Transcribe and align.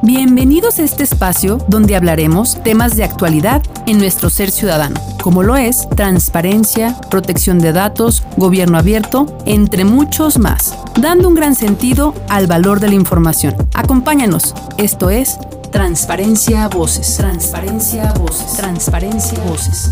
Bienvenidos 0.00 0.78
a 0.78 0.84
este 0.84 1.02
espacio 1.02 1.58
donde 1.66 1.96
hablaremos 1.96 2.62
temas 2.62 2.96
de 2.96 3.02
actualidad 3.02 3.64
en 3.88 3.98
nuestro 3.98 4.30
ser 4.30 4.52
ciudadano, 4.52 4.94
como 5.24 5.42
lo 5.42 5.56
es 5.56 5.88
transparencia, 5.90 6.96
protección 7.10 7.58
de 7.58 7.72
datos, 7.72 8.22
gobierno 8.36 8.78
abierto, 8.78 9.26
entre 9.44 9.84
muchos 9.84 10.38
más, 10.38 10.78
dando 11.00 11.26
un 11.26 11.34
gran 11.34 11.56
sentido 11.56 12.14
al 12.28 12.46
valor 12.46 12.78
de 12.78 12.90
la 12.90 12.94
información. 12.94 13.56
Acompáñanos, 13.74 14.54
esto 14.76 15.10
es 15.10 15.36
Transparencia 15.72 16.68
Voces, 16.68 17.16
Transparencia 17.16 18.12
Voces, 18.12 18.56
Transparencia 18.56 19.40
Voces. 19.46 19.90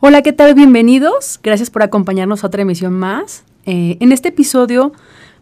Hola, 0.00 0.22
¿qué 0.22 0.32
tal? 0.32 0.54
Bienvenidos. 0.54 1.38
Gracias 1.40 1.70
por 1.70 1.84
acompañarnos 1.84 2.42
a 2.42 2.48
otra 2.48 2.62
emisión 2.62 2.94
más. 2.94 3.44
Eh, 3.64 3.96
en 4.00 4.10
este 4.10 4.30
episodio 4.30 4.92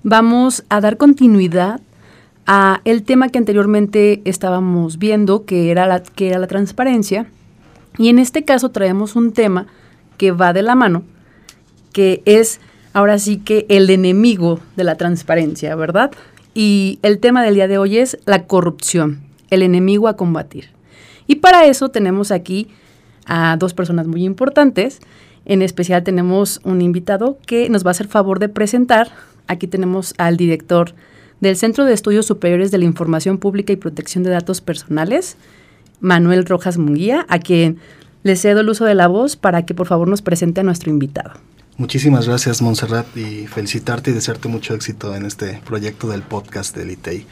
vamos 0.02 0.64
a 0.68 0.80
dar 0.80 0.96
continuidad 0.96 1.80
a 2.46 2.80
el 2.84 3.02
tema 3.02 3.28
que 3.28 3.38
anteriormente 3.38 4.22
estábamos 4.24 4.98
viendo, 4.98 5.44
que 5.44 5.70
era 5.70 5.86
la, 5.86 6.02
que 6.02 6.28
era 6.28 6.38
la 6.38 6.46
transparencia. 6.46 7.26
Y 7.98 8.08
en 8.08 8.18
este 8.18 8.44
caso 8.44 8.70
traemos 8.70 9.16
un 9.16 9.32
tema 9.32 9.66
que 10.16 10.32
va 10.32 10.52
de 10.52 10.62
la 10.62 10.74
mano, 10.74 11.02
que 11.92 12.22
es 12.24 12.60
ahora 12.92 13.18
sí 13.18 13.38
que 13.38 13.66
el 13.68 13.90
enemigo 13.90 14.60
de 14.76 14.84
la 14.84 14.96
transparencia, 14.96 15.74
¿verdad? 15.76 16.10
Y 16.54 16.98
el 17.02 17.20
tema 17.20 17.42
del 17.42 17.54
día 17.54 17.68
de 17.68 17.78
hoy 17.78 17.98
es 17.98 18.18
la 18.26 18.44
corrupción, 18.44 19.20
el 19.50 19.62
enemigo 19.62 20.08
a 20.08 20.16
combatir. 20.16 20.70
Y 21.26 21.36
para 21.36 21.66
eso 21.66 21.90
tenemos 21.90 22.32
aquí 22.32 22.68
a 23.26 23.56
dos 23.56 23.74
personas 23.74 24.08
muy 24.08 24.24
importantes. 24.24 24.98
En 25.44 25.62
especial 25.62 26.02
tenemos 26.02 26.60
un 26.64 26.82
invitado 26.82 27.38
que 27.46 27.68
nos 27.70 27.84
va 27.84 27.90
a 27.90 27.92
hacer 27.92 28.08
favor 28.08 28.40
de 28.40 28.48
presentar 28.48 29.12
Aquí 29.50 29.66
tenemos 29.66 30.14
al 30.16 30.36
director 30.36 30.94
del 31.40 31.56
Centro 31.56 31.84
de 31.84 31.92
Estudios 31.92 32.24
Superiores 32.24 32.70
de 32.70 32.78
la 32.78 32.84
Información 32.84 33.36
Pública 33.38 33.72
y 33.72 33.76
Protección 33.76 34.22
de 34.22 34.30
Datos 34.30 34.60
Personales, 34.60 35.36
Manuel 35.98 36.46
Rojas 36.46 36.78
Munguía, 36.78 37.26
a 37.28 37.40
quien 37.40 37.78
le 38.22 38.36
cedo 38.36 38.60
el 38.60 38.68
uso 38.68 38.84
de 38.84 38.94
la 38.94 39.08
voz 39.08 39.34
para 39.34 39.66
que 39.66 39.74
por 39.74 39.88
favor 39.88 40.06
nos 40.06 40.22
presente 40.22 40.60
a 40.60 40.62
nuestro 40.62 40.88
invitado. 40.88 41.32
Muchísimas 41.78 42.28
gracias, 42.28 42.62
Montserrat, 42.62 43.06
y 43.16 43.48
felicitarte 43.48 44.12
y 44.12 44.14
desearte 44.14 44.46
mucho 44.46 44.72
éxito 44.72 45.16
en 45.16 45.26
este 45.26 45.60
proyecto 45.66 46.08
del 46.08 46.22
podcast 46.22 46.76
del 46.76 46.92
ITEI. 46.92 47.26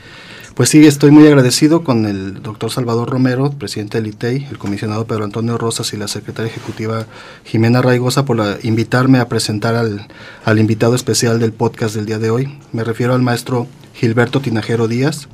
Pues 0.58 0.70
sí, 0.70 0.84
estoy 0.88 1.12
muy 1.12 1.24
agradecido 1.24 1.84
con 1.84 2.04
el 2.04 2.42
doctor 2.42 2.72
Salvador 2.72 3.08
Romero, 3.08 3.52
presidente 3.52 3.98
del 3.98 4.08
ITEI, 4.08 4.48
el 4.50 4.58
comisionado 4.58 5.06
Pedro 5.06 5.22
Antonio 5.22 5.56
Rosas 5.56 5.92
y 5.92 5.96
la 5.96 6.08
secretaria 6.08 6.50
ejecutiva 6.50 7.06
Jimena 7.44 7.80
Raigosa 7.80 8.24
por 8.24 8.44
invitarme 8.64 9.20
a 9.20 9.28
presentar 9.28 9.76
al, 9.76 10.08
al 10.44 10.58
invitado 10.58 10.96
especial 10.96 11.38
del 11.38 11.52
podcast 11.52 11.94
del 11.94 12.06
día 12.06 12.18
de 12.18 12.30
hoy. 12.30 12.58
Me 12.72 12.82
refiero 12.82 13.14
al 13.14 13.22
maestro 13.22 13.68
Gilberto 13.94 14.40
Tinajero 14.40 14.88
Díaz. 14.88 15.28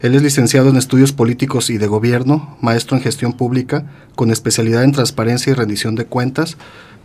Él 0.00 0.16
es 0.16 0.22
licenciado 0.22 0.68
en 0.68 0.76
estudios 0.76 1.12
políticos 1.12 1.70
y 1.70 1.78
de 1.78 1.86
gobierno, 1.86 2.56
maestro 2.60 2.96
en 2.96 3.04
gestión 3.04 3.34
pública, 3.34 3.86
con 4.16 4.32
especialidad 4.32 4.82
en 4.82 4.90
transparencia 4.90 5.52
y 5.52 5.54
rendición 5.54 5.94
de 5.94 6.06
cuentas, 6.06 6.56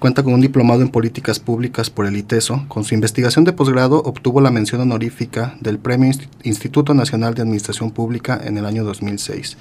Cuenta 0.01 0.23
con 0.23 0.33
un 0.33 0.41
diplomado 0.41 0.81
en 0.81 0.89
políticas 0.89 1.39
públicas 1.39 1.91
por 1.91 2.07
el 2.07 2.17
ITESO. 2.17 2.65
Con 2.69 2.83
su 2.83 2.95
investigación 2.95 3.45
de 3.45 3.53
posgrado 3.53 4.01
obtuvo 4.03 4.41
la 4.41 4.49
mención 4.49 4.81
honorífica 4.81 5.55
del 5.59 5.77
Premio 5.77 6.11
Instituto 6.41 6.95
Nacional 6.95 7.35
de 7.35 7.43
Administración 7.43 7.91
Pública 7.91 8.41
en 8.43 8.57
el 8.57 8.65
año 8.65 8.83
2006. 8.83 9.57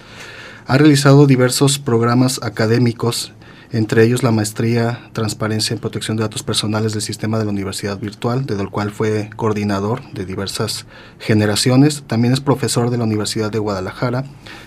Ha 0.66 0.78
realizado 0.78 1.27
diversos 1.27 1.78
programas 1.78 2.41
académicos 2.42 3.34
entre 3.72 4.04
ellos 4.04 4.22
la 4.22 4.32
maestría 4.32 5.10
Transparencia 5.12 5.74
en 5.74 5.80
Protección 5.80 6.16
de 6.16 6.22
Datos 6.22 6.42
Personales 6.42 6.92
del 6.92 7.02
Sistema 7.02 7.38
de 7.38 7.44
la 7.44 7.50
Universidad 7.50 7.98
Virtual, 7.98 8.44
desde 8.44 8.62
el 8.62 8.70
cual 8.70 8.90
fue 8.90 9.30
coordinador 9.36 10.02
de 10.12 10.27
diversas 10.27 10.86
generaciones. 11.18 12.02
También 12.06 12.32
es 12.32 12.40
profesor 12.40 12.90
de 12.90 12.98
la 12.98 13.04
Universidad 13.04 13.52
de 13.52 13.58
Guadalajara, 13.58 14.24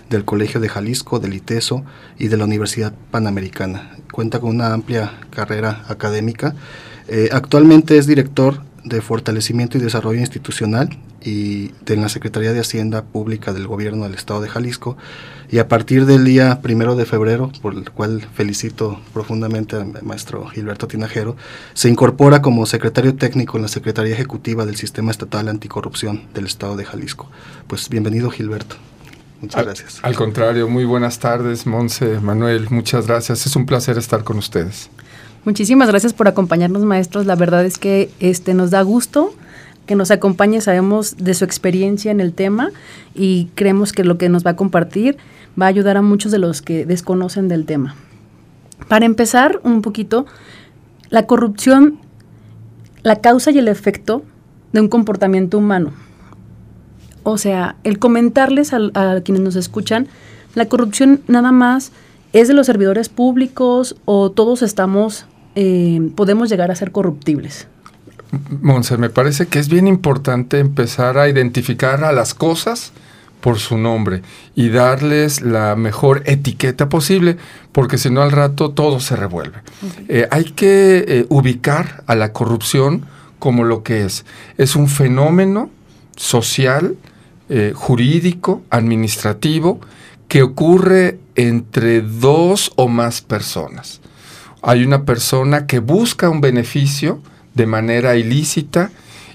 del 0.09 0.23
Colegio 0.23 0.61
de 0.61 0.69
Jalisco, 0.69 1.19
del 1.19 1.33
ITESO 1.33 1.83
y 2.17 2.29
de 2.29 2.37
la 2.37 2.45
Universidad 2.45 2.93
Panamericana. 3.11 3.97
Cuenta 4.11 4.39
con 4.39 4.51
una 4.51 4.73
amplia 4.73 5.11
carrera 5.31 5.83
académica. 5.89 6.55
Eh, 7.09 7.29
actualmente 7.33 7.97
es 7.97 8.07
director 8.07 8.61
de 8.85 9.01
Fortalecimiento 9.01 9.77
y 9.77 9.81
Desarrollo 9.81 10.19
Institucional 10.19 10.97
y 11.23 11.71
de 11.85 11.95
la 11.95 12.09
Secretaría 12.09 12.53
de 12.53 12.59
Hacienda 12.59 13.03
Pública 13.03 13.53
del 13.53 13.67
Gobierno 13.67 14.03
del 14.03 14.15
Estado 14.15 14.41
de 14.41 14.49
Jalisco. 14.49 14.97
Y 15.49 15.59
a 15.59 15.67
partir 15.67 16.05
del 16.05 16.25
día 16.25 16.61
primero 16.61 16.95
de 16.95 17.05
febrero, 17.05 17.51
por 17.61 17.75
el 17.75 17.89
cual 17.91 18.25
felicito 18.33 18.99
profundamente 19.13 19.75
al 19.75 20.03
maestro 20.03 20.47
Gilberto 20.47 20.87
Tinajero, 20.87 21.35
se 21.73 21.89
incorpora 21.89 22.41
como 22.41 22.65
secretario 22.65 23.15
técnico 23.15 23.57
en 23.57 23.63
la 23.63 23.67
Secretaría 23.67 24.13
Ejecutiva 24.13 24.65
del 24.65 24.75
Sistema 24.75 25.11
Estatal 25.11 25.47
Anticorrupción 25.47 26.23
del 26.33 26.45
Estado 26.45 26.75
de 26.75 26.85
Jalisco. 26.85 27.29
Pues 27.67 27.89
bienvenido, 27.89 28.29
Gilberto. 28.29 28.75
Muchas 29.41 29.65
gracias. 29.65 29.99
Al 30.01 30.15
contrario, 30.15 30.69
muy 30.69 30.85
buenas 30.85 31.19
tardes, 31.19 31.67
Monse, 31.67 32.19
Manuel, 32.21 32.69
muchas 32.69 33.07
gracias. 33.07 33.45
Es 33.45 33.55
un 33.55 33.65
placer 33.65 33.97
estar 33.97 34.23
con 34.23 34.37
ustedes. 34.37 34.89
Muchísimas 35.45 35.89
gracias 35.89 36.13
por 36.13 36.29
acompañarnos, 36.29 36.83
maestros. 36.83 37.25
La 37.25 37.35
verdad 37.35 37.65
es 37.65 37.77
que 37.77 38.09
este 38.21 38.53
nos 38.53 38.71
da 38.71 38.81
gusto 38.81 39.35
que 39.85 39.95
nos 39.95 40.11
acompañe, 40.11 40.61
sabemos 40.61 41.17
de 41.17 41.33
su 41.33 41.43
experiencia 41.45 42.11
en 42.11 42.19
el 42.19 42.33
tema 42.33 42.71
y 43.13 43.49
creemos 43.55 43.91
que 43.91 44.03
lo 44.03 44.17
que 44.17 44.29
nos 44.29 44.45
va 44.45 44.51
a 44.51 44.55
compartir 44.55 45.17
va 45.59 45.65
a 45.65 45.69
ayudar 45.69 45.97
a 45.97 46.01
muchos 46.01 46.31
de 46.31 46.39
los 46.39 46.61
que 46.61 46.85
desconocen 46.85 47.47
del 47.47 47.65
tema. 47.65 47.95
Para 48.87 49.05
empezar 49.05 49.59
un 49.63 49.81
poquito, 49.81 50.25
la 51.09 51.25
corrupción, 51.25 51.99
la 53.01 53.17
causa 53.17 53.51
y 53.51 53.59
el 53.59 53.67
efecto 53.67 54.23
de 54.71 54.81
un 54.81 54.87
comportamiento 54.87 55.57
humano. 55.57 55.91
O 57.23 57.37
sea, 57.37 57.75
el 57.83 57.99
comentarles 57.99 58.73
a, 58.73 59.21
quienes 59.23 59.43
nos 59.43 59.55
escuchan, 59.55 60.07
la 60.55 60.65
corrupción 60.65 61.21
nada 61.27 61.51
más 61.51 61.91
es 62.33 62.47
de 62.47 62.53
los 62.53 62.65
servidores 62.65 63.09
públicos 63.09 63.95
o 64.05 64.31
todos 64.31 64.61
estamos 64.61 65.25
eh, 65.55 66.11
podemos 66.15 66.49
llegar 66.49 66.71
a 66.71 66.75
ser 66.75 66.91
corruptibles. 66.91 67.67
Monse, 68.61 68.97
me 68.97 69.09
parece 69.09 69.47
que 69.47 69.59
es 69.59 69.69
bien 69.69 69.87
importante 69.87 70.59
empezar 70.59 71.17
a 71.17 71.29
identificar 71.29 72.03
a 72.03 72.11
las 72.11 72.33
cosas 72.33 72.91
por 73.41 73.59
su 73.59 73.77
nombre 73.77 74.21
y 74.55 74.69
darles 74.69 75.41
la 75.41 75.75
mejor 75.75 76.23
etiqueta 76.25 76.89
posible, 76.89 77.37
porque 77.71 77.97
si 77.97 78.09
no 78.09 78.21
al 78.21 78.31
rato 78.31 78.71
todo 78.71 78.99
se 78.99 79.15
revuelve. 79.15 79.57
Eh, 80.07 80.27
hay 80.31 80.45
que 80.45 81.05
eh, 81.07 81.25
ubicar 81.29 82.03
a 82.07 82.15
la 82.15 82.31
corrupción 82.31 83.05
como 83.39 83.63
lo 83.63 83.83
que 83.83 84.05
es. 84.05 84.25
Es 84.57 84.75
un 84.75 84.87
fenómeno 84.87 85.69
social, 86.15 86.95
jurídico, 87.75 88.63
administrativo, 88.71 89.79
que 90.27 90.41
ocurre 90.41 91.19
entre 91.35 92.01
dos 92.01 92.71
o 92.77 92.87
más 92.87 93.21
personas 93.21 94.01
hay 94.63 94.85
una 94.85 95.03
persona 95.03 95.67
que 95.67 95.79
busca 95.79 96.29
un 96.29 96.41
beneficio 96.41 97.21
de 97.53 97.65
manera 97.65 98.15
ilícita 98.15 98.91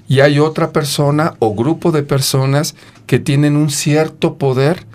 y 0.09 0.21
hay 0.21 0.39
otra 0.39 0.73
persona 0.73 1.35
o 1.39 1.55
grupo 1.55 1.93
de 1.93 2.03
personas 2.03 2.75
que 3.07 3.19
tienen 3.19 3.57
un 3.57 3.71
cierto 3.71 4.39
poder 4.39 4.87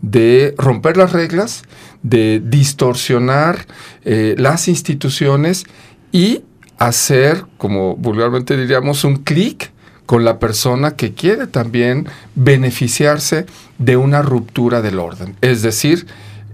de 0.00 0.54
romper 0.58 0.96
las 0.96 1.12
reglas, 1.12 1.62
de 2.02 2.42
distorsionar 2.44 3.66
eh, 4.04 4.34
las 4.38 4.68
instituciones 4.68 5.64
y 6.10 6.42
hacer, 6.78 7.44
como 7.58 7.94
vulgarmente 7.96 8.56
diríamos, 8.56 9.04
un 9.04 9.16
clic 9.16 9.70
con 10.06 10.24
la 10.24 10.38
persona 10.38 10.96
que 10.96 11.14
quiere 11.14 11.46
también 11.46 12.08
beneficiarse 12.34 13.46
de 13.78 13.96
una 13.96 14.20
ruptura 14.20 14.82
del 14.82 14.98
orden. 14.98 15.36
Es 15.40 15.62
decir, 15.62 16.06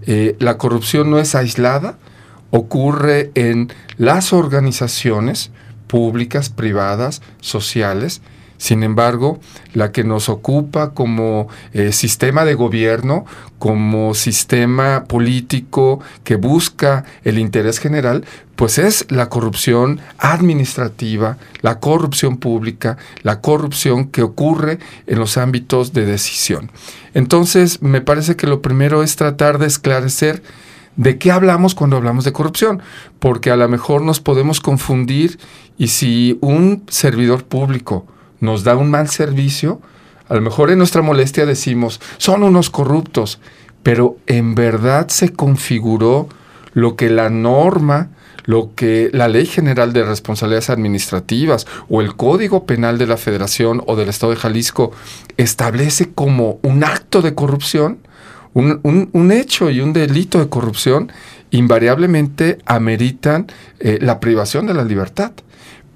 eh, 0.05 0.35
la 0.39 0.57
corrupción 0.57 1.09
no 1.09 1.19
es 1.19 1.35
aislada, 1.35 1.97
ocurre 2.51 3.31
en 3.35 3.71
las 3.97 4.33
organizaciones 4.33 5.51
públicas, 5.89 6.49
privadas, 6.49 7.21
sociales. 7.41 8.21
Sin 8.57 8.83
embargo, 8.83 9.39
la 9.73 9.91
que 9.91 10.03
nos 10.03 10.27
ocupa 10.29 10.91
como 10.93 11.47
eh, 11.73 11.93
sistema 11.93 12.43
de 12.43 12.53
gobierno, 12.53 13.25
como 13.57 14.13
sistema 14.13 15.05
político 15.05 16.01
que 16.25 16.35
busca 16.35 17.05
el 17.23 17.39
interés 17.39 17.79
general, 17.79 18.25
pues 18.57 18.77
es 18.77 19.05
la 19.09 19.29
corrupción 19.29 20.01
administrativa, 20.17 21.37
la 21.61 21.79
corrupción 21.79 22.37
pública, 22.37 22.97
la 23.23 23.39
corrupción 23.39 24.09
que 24.09 24.21
ocurre 24.21 24.79
en 25.07 25.19
los 25.19 25.37
ámbitos 25.37 25.93
de 25.93 26.05
decisión. 26.05 26.69
Entonces, 27.13 27.81
me 27.81 28.01
parece 28.01 28.35
que 28.35 28.47
lo 28.47 28.61
primero 28.61 29.01
es 29.01 29.15
tratar 29.15 29.57
de 29.57 29.67
esclarecer 29.67 30.43
¿De 30.99 31.17
qué 31.17 31.31
hablamos 31.31 31.75
cuando 31.75 31.95
hablamos 31.95 32.25
de 32.25 32.33
corrupción? 32.33 32.81
Porque 33.19 33.51
a 33.51 33.55
lo 33.55 33.69
mejor 33.69 34.01
nos 34.01 34.19
podemos 34.19 34.59
confundir 34.59 35.39
y 35.77 35.87
si 35.87 36.37
un 36.41 36.83
servidor 36.89 37.45
público 37.45 38.05
nos 38.41 38.65
da 38.65 38.75
un 38.75 38.91
mal 38.91 39.07
servicio, 39.07 39.79
a 40.27 40.35
lo 40.35 40.41
mejor 40.41 40.71
en 40.71 40.77
nuestra 40.77 41.01
molestia 41.01 41.45
decimos, 41.45 42.01
son 42.17 42.43
unos 42.43 42.69
corruptos, 42.69 43.39
pero 43.81 44.17
en 44.27 44.55
verdad 44.55 45.07
se 45.07 45.31
configuró 45.31 46.27
lo 46.73 46.97
que 46.97 47.09
la 47.09 47.29
norma, 47.29 48.09
lo 48.43 48.75
que 48.75 49.09
la 49.13 49.29
Ley 49.29 49.45
General 49.45 49.93
de 49.93 50.03
Responsabilidades 50.03 50.69
Administrativas 50.69 51.65
o 51.87 52.01
el 52.01 52.17
Código 52.17 52.65
Penal 52.65 52.97
de 52.97 53.07
la 53.07 53.15
Federación 53.15 53.81
o 53.87 53.95
del 53.95 54.09
Estado 54.09 54.33
de 54.33 54.39
Jalisco 54.39 54.91
establece 55.37 56.11
como 56.11 56.59
un 56.61 56.83
acto 56.83 57.21
de 57.21 57.35
corrupción, 57.35 57.99
un, 58.53 59.31
hecho 59.31 59.69
y 59.69 59.79
un 59.79 59.93
delito 59.93 60.39
de 60.39 60.49
corrupción, 60.49 61.11
invariablemente 61.51 62.57
ameritan 62.65 63.47
eh, 63.79 63.99
la 64.01 64.19
privación 64.19 64.67
de 64.67 64.73
la 64.73 64.83
libertad. 64.83 65.31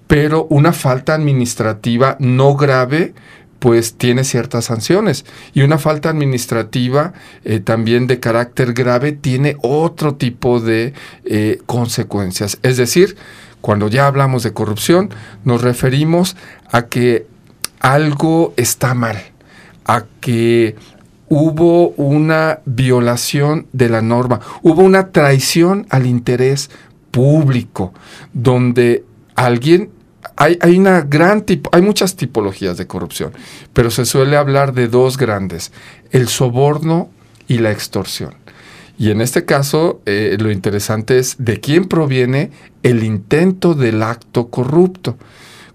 Pero 0.07 0.45
una 0.50 0.73
falta 0.73 1.15
administrativa 1.15 2.17
no 2.19 2.55
grave 2.55 3.13
pues 3.63 3.94
tiene 3.94 4.25
ciertas 4.25 4.65
sanciones. 4.65 5.23
Y 5.53 5.61
una 5.61 5.77
falta 5.77 6.09
administrativa 6.09 7.13
eh, 7.45 7.61
también 7.61 8.07
de 8.07 8.19
carácter 8.19 8.73
grave 8.73 9.13
tiene 9.13 9.55
otro 9.61 10.15
tipo 10.15 10.59
de 10.59 10.94
eh, 11.23 11.61
consecuencias. 11.65 12.59
Es 12.61 12.75
decir, 12.75 13.15
cuando 13.61 13.88
ya 13.88 14.07
hablamos 14.07 14.44
de 14.44 14.51
corrupción, 14.51 15.11
nos 15.45 15.61
referimos 15.61 16.35
a 16.73 16.88
que 16.88 17.25
algo 17.79 18.53
está 18.57 18.94
mal, 18.95 19.17
a 19.85 20.03
que 20.19 20.75
hubo 21.33 21.89
una 21.97 22.59
violación 22.65 23.65
de 23.74 23.89
la 23.89 24.03
norma, 24.03 24.39
hubo 24.62 24.83
una 24.83 25.09
traición 25.12 25.88
al 25.89 26.06
interés 26.06 26.69
público, 27.09 27.91
donde 28.33 29.03
alguien 29.33 29.89
hay, 30.35 30.77
una 30.77 31.01
gran 31.01 31.41
tipo, 31.41 31.71
hay 31.74 31.81
muchas 31.81 32.15
tipologías 32.15 32.77
de 32.77 32.85
corrupción, 32.85 33.33
pero 33.74 33.89
se 33.89 34.06
suele 34.06 34.38
hablar 34.38 34.74
de 34.74 34.88
dos 34.88 35.18
grandes, 35.18 35.71
el 36.12 36.27
soborno 36.27 37.09
y 37.47 37.57
la 37.57 37.71
extorsión. 37.71 38.36
Y 39.00 39.09
en 39.09 39.19
este 39.19 39.44
caso, 39.44 40.01
eh, 40.06 40.38
lo 40.39 40.51
interesante 40.51 41.18
es 41.18 41.38
de 41.39 41.59
quién 41.59 41.86
proviene 41.86 42.51
el 42.83 43.03
intento 43.03 43.74
del 43.74 44.03
acto 44.03 44.50
corrupto. 44.50 45.18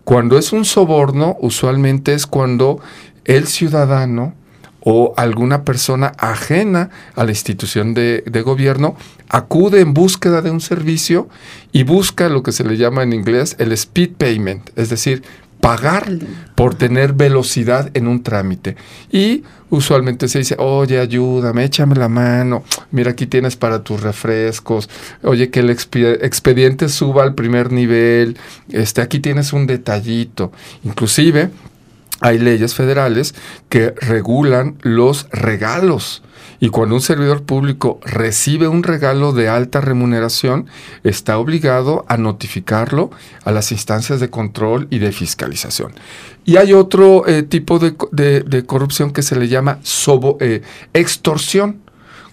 Cuando 0.04 0.38
es 0.38 0.52
un 0.52 0.64
soborno, 0.64 1.36
usualmente 1.40 2.14
es 2.14 2.26
cuando 2.26 2.80
el 3.24 3.48
ciudadano 3.48 4.34
o 4.90 5.12
alguna 5.18 5.64
persona 5.64 6.14
ajena 6.16 6.88
a 7.14 7.24
la 7.24 7.30
institución 7.30 7.92
de, 7.92 8.22
gobierno 8.42 8.96
acude 9.28 9.82
en 9.82 9.92
búsqueda 9.92 10.40
de 10.40 10.50
un 10.50 10.62
servicio 10.62 11.28
y 11.72 11.82
busca 11.82 12.30
lo 12.30 12.42
que 12.42 12.52
se 12.52 12.64
le 12.64 12.78
llama 12.78 13.02
en 13.02 13.12
inglés 13.12 13.54
el 13.58 13.72
speed 13.72 14.12
payment, 14.16 14.70
es 14.76 14.88
decir, 14.88 15.22
pagar 15.60 16.10
por 16.54 16.74
tener 16.74 17.12
velocidad 17.12 17.90
en 17.92 18.08
un 18.08 18.22
trámite. 18.22 18.76
Y 19.12 19.42
usualmente 19.68 20.26
se 20.26 20.38
dice, 20.38 20.56
oye, 20.58 20.98
ayúdame, 20.98 21.64
échame 21.64 21.94
la 21.94 22.08
mano, 22.08 22.64
mira, 22.90 23.10
aquí 23.10 23.26
tienes 23.26 23.56
para 23.56 23.82
tus 23.84 24.00
refrescos, 24.00 24.88
oye, 25.22 25.50
que 25.50 25.60
el 25.60 25.68
expediente 25.68 26.88
suba 26.88 27.24
al 27.24 27.34
primer 27.34 27.72
nivel, 27.72 28.38
este, 28.70 29.02
aquí 29.02 29.20
tienes 29.20 29.52
un 29.52 29.66
detallito. 29.66 30.50
Inclusive, 30.82 31.50
hay 32.20 32.38
leyes 32.38 32.74
federales 32.74 33.34
que 33.68 33.94
regulan 34.00 34.76
los 34.82 35.28
regalos. 35.30 36.22
Y 36.60 36.70
cuando 36.70 36.96
un 36.96 37.00
servidor 37.00 37.44
público 37.44 38.00
recibe 38.04 38.66
un 38.66 38.82
regalo 38.82 39.32
de 39.32 39.48
alta 39.48 39.80
remuneración, 39.80 40.66
está 41.04 41.38
obligado 41.38 42.04
a 42.08 42.16
notificarlo 42.16 43.10
a 43.44 43.52
las 43.52 43.70
instancias 43.70 44.18
de 44.18 44.30
control 44.30 44.88
y 44.90 44.98
de 44.98 45.12
fiscalización. 45.12 45.92
Y 46.44 46.56
hay 46.56 46.72
otro 46.72 47.28
eh, 47.28 47.44
tipo 47.44 47.78
de, 47.78 48.64
corrupción 48.66 49.12
que 49.12 49.22
se 49.22 49.36
le 49.36 49.46
llama 49.46 49.78
eh, 50.40 50.62
extorsión. 50.94 51.80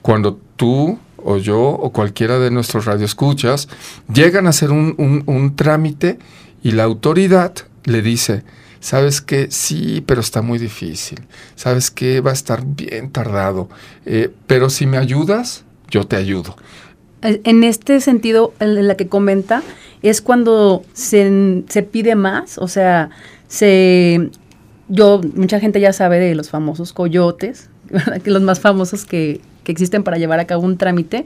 Cuando 0.02 0.40
tú 0.56 0.98
o 1.18 1.38
yo 1.38 1.60
o 1.62 1.92
cualquiera 1.92 2.40
de 2.40 2.52
nuestros 2.52 2.86
radioescuchas 2.86 3.68
llegan 4.12 4.48
a 4.48 4.52
hacer 4.52 4.72
un 4.72 5.54
trámite 5.56 6.20
y 6.64 6.72
la 6.72 6.84
autoridad 6.84 7.54
le 7.84 8.02
dice, 8.02 8.44
sabes 8.86 9.20
que 9.20 9.50
sí, 9.50 10.04
pero 10.06 10.22
está 10.22 10.44
muy 10.44 10.60
difícil, 10.60 11.20
sabes 11.56 11.90
que 11.90 12.22
va 12.22 12.30
a 12.30 12.36
estar 12.36 12.64
bien 12.64 13.10
tardado, 13.10 13.68
eh, 14.06 14.30
pero 14.46 14.70
si 14.70 14.86
me 14.86 15.00
ayudas, 15.00 15.66
yo 15.90 16.06
te 16.06 16.16
ayudo. 16.16 16.56
En 17.24 17.64
este 17.64 18.00
sentido, 18.00 18.54
en 18.60 18.88
la 18.88 18.96
que 18.96 19.08
comenta, 19.08 19.64
es 20.04 20.22
cuando 20.22 20.84
se, 20.94 21.64
se 21.68 21.82
pide 21.82 22.14
más, 22.14 22.60
o 22.60 22.68
sea, 22.68 23.10
se 23.48 24.30
yo, 24.88 25.20
mucha 25.34 25.60
gente 25.60 25.80
ya 25.80 25.92
sabe 25.92 26.20
de 26.20 26.36
los 26.36 26.52
famosos 26.52 26.94
coyotes, 26.94 27.72
que 28.24 28.30
los 28.30 28.44
más 28.44 28.60
famosos 28.60 29.04
que, 29.04 29.42
que, 29.64 29.72
existen 29.72 30.04
para 30.04 30.18
llevar 30.18 30.40
a 30.40 30.46
cabo 30.46 30.62
un 30.62 30.78
trámite, 30.78 31.26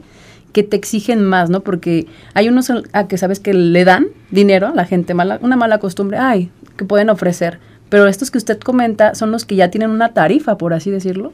que 0.54 0.62
te 0.62 0.78
exigen 0.78 1.22
más, 1.24 1.50
¿no? 1.50 1.60
Porque 1.60 2.06
hay 2.32 2.48
unos 2.48 2.72
a 2.92 3.06
que 3.06 3.18
sabes 3.18 3.38
que 3.38 3.52
le 3.52 3.84
dan 3.84 4.06
dinero 4.30 4.68
a 4.68 4.74
la 4.74 4.86
gente 4.86 5.12
mala, 5.12 5.38
una 5.42 5.56
mala 5.56 5.78
costumbre, 5.78 6.16
ay, 6.16 6.50
pueden 6.84 7.10
ofrecer. 7.10 7.60
Pero 7.88 8.06
estos 8.06 8.30
que 8.30 8.38
usted 8.38 8.58
comenta 8.58 9.14
son 9.14 9.32
los 9.32 9.44
que 9.44 9.56
ya 9.56 9.70
tienen 9.70 9.90
una 9.90 10.14
tarifa, 10.14 10.56
por 10.56 10.74
así 10.74 10.90
decirlo. 10.90 11.32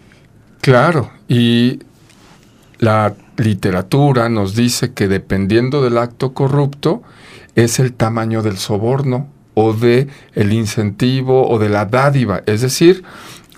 Claro, 0.60 1.10
y 1.28 1.80
la 2.78 3.14
literatura 3.36 4.28
nos 4.28 4.54
dice 4.54 4.92
que 4.92 5.08
dependiendo 5.08 5.82
del 5.82 5.98
acto 5.98 6.32
corrupto 6.32 7.02
es 7.54 7.78
el 7.78 7.92
tamaño 7.92 8.42
del 8.42 8.56
soborno 8.56 9.28
o 9.54 9.72
de 9.72 10.08
el 10.34 10.52
incentivo 10.52 11.48
o 11.48 11.58
de 11.58 11.68
la 11.68 11.86
dádiva, 11.86 12.42
es 12.46 12.60
decir, 12.60 13.04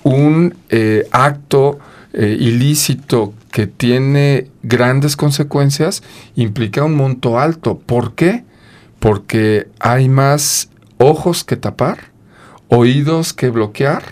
un 0.05 0.55
eh, 0.69 1.09
acto 1.11 1.79
eh, 2.13 2.37
ilícito 2.39 3.35
que 3.51 3.67
tiene 3.67 4.49
grandes 4.63 5.17
consecuencias 5.17 6.03
implica 6.37 6.85
un 6.85 6.95
monto 6.95 7.39
alto. 7.39 7.79
¿Por 7.79 8.15
qué? 8.15 8.45
Porque 8.99 9.69
hay 9.81 10.09
más 10.09 10.68
ojos 10.99 11.45
que 11.45 11.57
tapar, 11.57 12.11
oídos 12.69 13.33
que 13.33 13.51
bloquear 13.51 14.03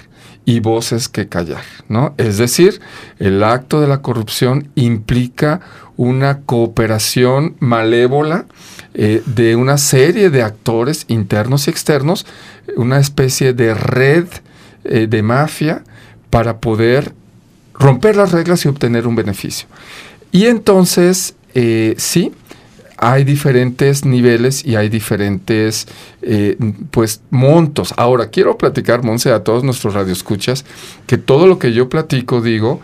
y 0.44 0.60
voces 0.60 1.08
que 1.08 1.28
callar, 1.28 1.64
¿no? 1.88 2.14
Es 2.18 2.38
decir, 2.38 2.80
el 3.18 3.42
acto 3.42 3.80
de 3.80 3.88
la 3.88 4.00
corrupción 4.00 4.70
implica 4.76 5.60
una 5.96 6.40
cooperación 6.40 7.56
malévola 7.58 8.46
eh, 8.94 9.22
de 9.26 9.56
una 9.56 9.76
serie 9.76 10.30
de 10.30 10.42
actores 10.42 11.04
internos 11.08 11.66
y 11.66 11.70
externos, 11.70 12.26
una 12.76 12.98
especie 13.00 13.54
de 13.54 13.74
red 13.74 14.26
eh, 14.84 15.06
de 15.08 15.22
mafia 15.22 15.82
para 16.30 16.60
poder 16.60 17.12
romper 17.74 18.16
las 18.16 18.32
reglas 18.32 18.64
y 18.64 18.68
obtener 18.68 19.06
un 19.06 19.16
beneficio. 19.16 19.66
Y 20.30 20.46
entonces, 20.46 21.34
eh, 21.54 21.94
sí, 21.98 22.32
hay 22.98 23.24
diferentes 23.24 24.04
niveles 24.04 24.64
y 24.64 24.76
hay 24.76 24.88
diferentes 24.88 25.86
eh, 26.22 26.56
pues 26.90 27.22
montos. 27.30 27.94
Ahora, 27.96 28.28
quiero 28.30 28.56
platicar, 28.58 29.04
Monse, 29.04 29.30
a 29.30 29.44
todos 29.44 29.64
nuestros 29.64 29.94
radioescuchas, 29.94 30.64
que 31.06 31.18
todo 31.18 31.46
lo 31.46 31.58
que 31.58 31.72
yo 31.72 31.88
platico, 31.88 32.40
digo, 32.40 32.80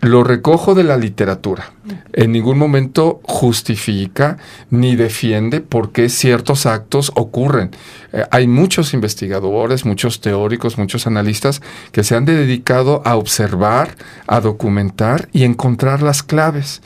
lo 0.00 0.24
recojo 0.24 0.74
de 0.74 0.84
la 0.84 0.96
literatura. 0.96 1.72
En 2.12 2.32
ningún 2.32 2.56
momento 2.58 3.20
justifica 3.24 4.38
ni 4.70 4.96
defiende 4.96 5.60
por 5.60 5.92
qué 5.92 6.08
ciertos 6.08 6.64
actos 6.64 7.12
ocurren. 7.14 7.70
Eh, 8.12 8.24
hay 8.30 8.46
muchos 8.46 8.94
investigadores, 8.94 9.84
muchos 9.84 10.20
teóricos, 10.20 10.78
muchos 10.78 11.06
analistas 11.06 11.60
que 11.92 12.02
se 12.02 12.16
han 12.16 12.24
dedicado 12.24 13.02
a 13.04 13.16
observar, 13.16 13.96
a 14.26 14.40
documentar 14.40 15.28
y 15.32 15.44
encontrar 15.44 16.02
las 16.02 16.22
claves. 16.22 16.80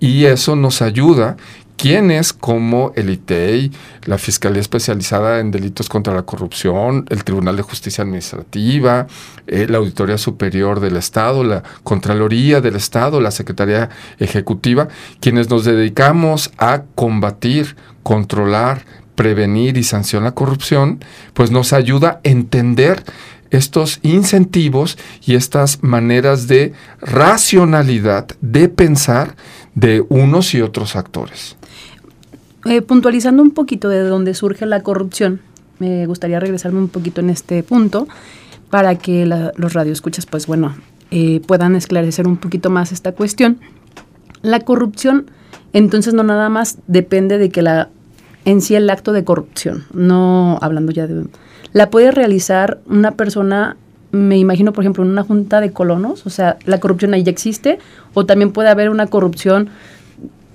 Y 0.00 0.24
eso 0.24 0.56
nos 0.56 0.82
ayuda 0.82 1.36
quienes 1.76 2.32
como 2.32 2.92
el 2.96 3.10
ITEI, 3.10 3.70
la 4.04 4.18
Fiscalía 4.18 4.60
Especializada 4.60 5.40
en 5.40 5.50
Delitos 5.50 5.88
contra 5.88 6.14
la 6.14 6.22
Corrupción, 6.22 7.06
el 7.10 7.24
Tribunal 7.24 7.56
de 7.56 7.62
Justicia 7.62 8.02
Administrativa, 8.02 9.06
eh, 9.46 9.66
la 9.68 9.78
Auditoría 9.78 10.18
Superior 10.18 10.80
del 10.80 10.96
Estado, 10.96 11.44
la 11.44 11.62
Contraloría 11.82 12.60
del 12.60 12.76
Estado, 12.76 13.20
la 13.20 13.30
Secretaría 13.30 13.90
Ejecutiva, 14.18 14.88
quienes 15.20 15.50
nos 15.50 15.64
dedicamos 15.64 16.50
a 16.58 16.82
combatir, 16.94 17.76
controlar, 18.02 18.84
prevenir 19.14 19.76
y 19.76 19.82
sancionar 19.82 20.30
la 20.30 20.34
corrupción, 20.34 21.04
pues 21.34 21.50
nos 21.50 21.72
ayuda 21.72 22.08
a 22.08 22.20
entender 22.22 23.02
estos 23.50 24.00
incentivos 24.02 24.98
y 25.24 25.34
estas 25.34 25.82
maneras 25.82 26.48
de 26.48 26.72
racionalidad 27.00 28.26
de 28.40 28.68
pensar 28.68 29.36
de 29.74 30.04
unos 30.08 30.54
y 30.54 30.62
otros 30.62 30.96
actores. 30.96 31.55
Eh, 32.68 32.82
puntualizando 32.82 33.42
un 33.42 33.52
poquito 33.52 33.88
de 33.88 34.00
dónde 34.00 34.34
surge 34.34 34.66
la 34.66 34.82
corrupción, 34.82 35.40
me 35.78 36.06
gustaría 36.06 36.40
regresarme 36.40 36.78
un 36.78 36.88
poquito 36.88 37.20
en 37.20 37.30
este 37.30 37.62
punto 37.62 38.08
para 38.70 38.96
que 38.96 39.24
los 39.24 39.72
radioescuchas, 39.72 40.26
pues 40.26 40.46
bueno, 40.46 40.74
eh, 41.10 41.40
puedan 41.46 41.76
esclarecer 41.76 42.26
un 42.26 42.36
poquito 42.36 42.70
más 42.70 42.90
esta 42.90 43.12
cuestión. 43.12 43.58
La 44.42 44.60
corrupción, 44.60 45.30
entonces, 45.72 46.14
no 46.14 46.24
nada 46.24 46.48
más 46.48 46.78
depende 46.86 47.38
de 47.38 47.50
que 47.50 47.62
la 47.62 47.90
en 48.44 48.60
sí 48.60 48.76
el 48.76 48.88
acto 48.90 49.12
de 49.12 49.24
corrupción, 49.24 49.84
no 49.92 50.58
hablando 50.62 50.92
ya 50.92 51.06
de... 51.06 51.24
La 51.72 51.90
puede 51.90 52.12
realizar 52.12 52.78
una 52.86 53.12
persona, 53.12 53.76
me 54.12 54.38
imagino, 54.38 54.72
por 54.72 54.84
ejemplo, 54.84 55.02
en 55.04 55.10
una 55.10 55.24
junta 55.24 55.60
de 55.60 55.72
colonos, 55.72 56.26
o 56.26 56.30
sea, 56.30 56.56
la 56.64 56.78
corrupción 56.78 57.12
ahí 57.12 57.24
ya 57.24 57.32
existe, 57.32 57.80
o 58.14 58.24
también 58.24 58.52
puede 58.52 58.68
haber 58.68 58.88
una 58.88 59.08
corrupción 59.08 59.68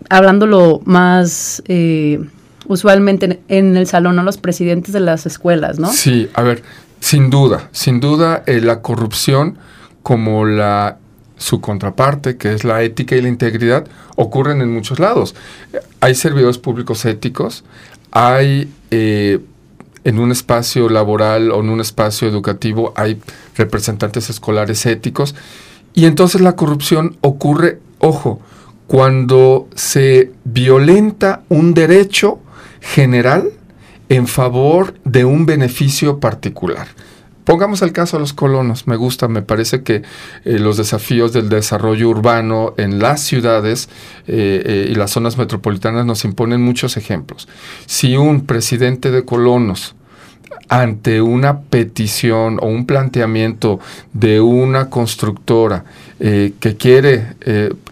hablándolo 0.09 0.81
más, 0.85 1.61
eh, 1.67 2.19
usualmente 2.67 3.39
en, 3.47 3.77
el 3.77 3.87
salón 3.87 4.19
a 4.19 4.23
los 4.23 4.37
presidentes 4.37 4.93
de 4.93 4.99
las 4.99 5.25
escuelas, 5.25 5.79
¿no? 5.79 5.91
Sí, 5.91 6.29
a 6.33 6.41
ver, 6.41 6.63
sin 6.99 7.29
duda, 7.29 7.69
sin 7.71 7.99
duda 7.99 8.43
eh, 8.45 8.61
la 8.61 8.81
corrupción 8.81 9.57
como 10.03 10.45
la 10.45 10.97
su 11.41 11.59
contraparte, 11.59 12.37
que 12.37 12.53
es 12.53 12.63
la 12.63 12.83
ética 12.83 13.15
y 13.15 13.21
la 13.21 13.27
integridad, 13.27 13.87
ocurren 14.15 14.61
en 14.61 14.71
muchos 14.71 14.99
lados. 14.99 15.33
Hay 15.99 16.13
servidores 16.13 16.59
públicos 16.59 17.03
éticos, 17.05 17.63
hay 18.11 18.71
eh, 18.91 19.39
en 20.03 20.19
un 20.19 20.31
espacio 20.31 20.87
laboral 20.87 21.51
o 21.51 21.61
en 21.61 21.69
un 21.69 21.81
espacio 21.81 22.27
educativo, 22.27 22.93
hay 22.95 23.19
representantes 23.55 24.29
escolares 24.29 24.85
éticos, 24.85 25.33
y 25.93 26.05
entonces 26.05 26.41
la 26.41 26.55
corrupción 26.55 27.17
ocurre, 27.21 27.79
ojo, 27.97 28.39
cuando 28.91 29.69
se 29.73 30.33
violenta 30.43 31.43
un 31.47 31.73
derecho 31.73 32.41
general 32.81 33.49
en 34.09 34.27
favor 34.27 34.95
de 35.05 35.23
un 35.23 35.45
beneficio 35.45 36.19
particular. 36.19 36.87
Pongamos 37.45 37.81
el 37.83 37.93
caso 37.93 38.17
de 38.17 38.19
los 38.19 38.33
colonos. 38.33 38.87
Me 38.87 38.97
gusta, 38.97 39.29
me 39.29 39.43
parece 39.43 39.83
que 39.83 40.01
eh, 40.43 40.59
los 40.59 40.75
desafíos 40.75 41.31
del 41.31 41.47
desarrollo 41.47 42.09
urbano 42.09 42.73
en 42.75 42.99
las 42.99 43.21
ciudades 43.21 43.87
eh, 44.27 44.61
eh, 44.65 44.87
y 44.91 44.95
las 44.95 45.11
zonas 45.11 45.37
metropolitanas 45.37 46.05
nos 46.05 46.25
imponen 46.25 46.61
muchos 46.61 46.97
ejemplos. 46.97 47.47
Si 47.85 48.17
un 48.17 48.45
presidente 48.45 49.09
de 49.09 49.23
colonos 49.23 49.95
ante 50.67 51.21
una 51.21 51.61
petición 51.61 52.57
o 52.61 52.67
un 52.67 52.85
planteamiento 52.85 53.79
de 54.11 54.41
una 54.41 54.89
constructora 54.89 55.85
que 56.21 56.77
quiere 56.77 57.35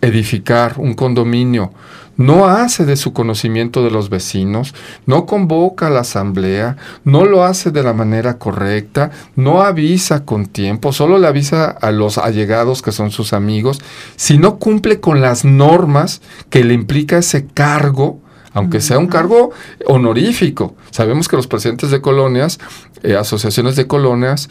edificar 0.01 0.75
un 0.77 0.93
condominio 0.93 1.71
no 2.19 2.47
hace 2.47 2.85
de 2.85 2.97
su 2.97 3.13
conocimiento 3.13 3.81
de 3.81 3.91
los 3.91 4.09
vecinos, 4.09 4.75
no 5.05 5.25
convoca 5.25 5.87
a 5.87 5.89
la 5.89 6.01
asamblea, 6.01 6.75
no 7.05 7.23
lo 7.23 7.45
hace 7.45 7.71
de 7.71 7.81
la 7.81 7.93
manera 7.93 8.37
correcta, 8.37 9.11
no 9.37 9.61
avisa 9.61 10.25
con 10.25 10.45
tiempo, 10.45 10.91
solo 10.91 11.17
le 11.17 11.27
avisa 11.27 11.69
a 11.69 11.91
los 11.91 12.17
allegados 12.17 12.81
que 12.81 12.91
son 12.91 13.11
sus 13.11 13.31
amigos, 13.31 13.79
si 14.17 14.37
no 14.37 14.59
cumple 14.59 14.99
con 14.99 15.21
las 15.21 15.45
normas 15.45 16.21
que 16.49 16.65
le 16.65 16.73
implica 16.73 17.19
ese 17.19 17.47
cargo, 17.47 18.19
aunque 18.51 18.81
sea 18.81 18.99
un 18.99 19.07
cargo 19.07 19.51
honorífico. 19.85 20.75
Sabemos 20.91 21.29
que 21.29 21.37
los 21.37 21.47
presidentes 21.47 21.89
de 21.89 22.01
colonias, 22.01 22.59
eh, 23.01 23.15
asociaciones 23.15 23.77
de 23.77 23.87
colonias, 23.87 24.49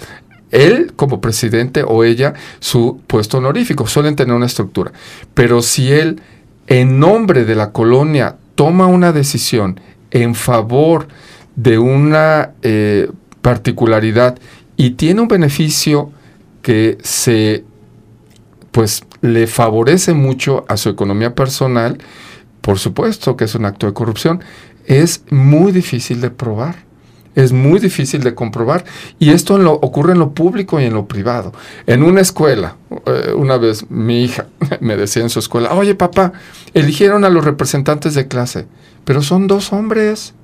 él 0.50 0.92
como 0.96 1.20
presidente 1.20 1.82
o 1.86 2.04
ella, 2.04 2.34
su 2.60 3.00
puesto 3.06 3.38
honorífico, 3.38 3.86
suelen 3.86 4.16
tener 4.16 4.34
una 4.34 4.46
estructura. 4.46 4.92
Pero 5.34 5.62
si 5.62 5.92
él 5.92 6.20
en 6.66 7.00
nombre 7.00 7.44
de 7.44 7.54
la 7.54 7.72
colonia 7.72 8.36
toma 8.54 8.86
una 8.86 9.12
decisión 9.12 9.80
en 10.10 10.34
favor 10.34 11.08
de 11.56 11.78
una 11.78 12.52
eh, 12.62 13.10
particularidad 13.42 14.38
y 14.76 14.90
tiene 14.90 15.20
un 15.20 15.28
beneficio 15.28 16.10
que 16.62 16.98
se 17.02 17.64
pues 18.70 19.02
le 19.22 19.46
favorece 19.46 20.12
mucho 20.12 20.64
a 20.68 20.76
su 20.76 20.88
economía 20.88 21.34
personal, 21.34 21.98
por 22.60 22.78
supuesto 22.78 23.36
que 23.36 23.44
es 23.44 23.54
un 23.54 23.64
acto 23.64 23.86
de 23.86 23.94
corrupción, 23.94 24.40
es 24.86 25.22
muy 25.30 25.72
difícil 25.72 26.20
de 26.20 26.30
probar 26.30 26.87
es 27.38 27.52
muy 27.52 27.78
difícil 27.78 28.24
de 28.24 28.34
comprobar. 28.34 28.84
Y 29.20 29.30
esto 29.30 29.54
ocurre 29.74 30.12
en 30.12 30.18
lo 30.18 30.32
público 30.32 30.80
y 30.80 30.84
en 30.84 30.94
lo 30.94 31.06
privado. 31.06 31.52
En 31.86 32.02
una 32.02 32.20
escuela, 32.20 32.76
eh, 33.06 33.32
una 33.32 33.56
vez 33.58 33.88
mi 33.90 34.24
hija 34.24 34.46
me 34.80 34.96
decía 34.96 35.22
en 35.22 35.30
su 35.30 35.38
escuela, 35.38 35.72
oye 35.72 35.94
papá, 35.94 36.32
eligieron 36.74 37.24
a 37.24 37.30
los 37.30 37.44
representantes 37.44 38.14
de 38.14 38.26
clase, 38.26 38.66
pero 39.04 39.22
son 39.22 39.46
dos 39.46 39.72
hombres. 39.72 40.34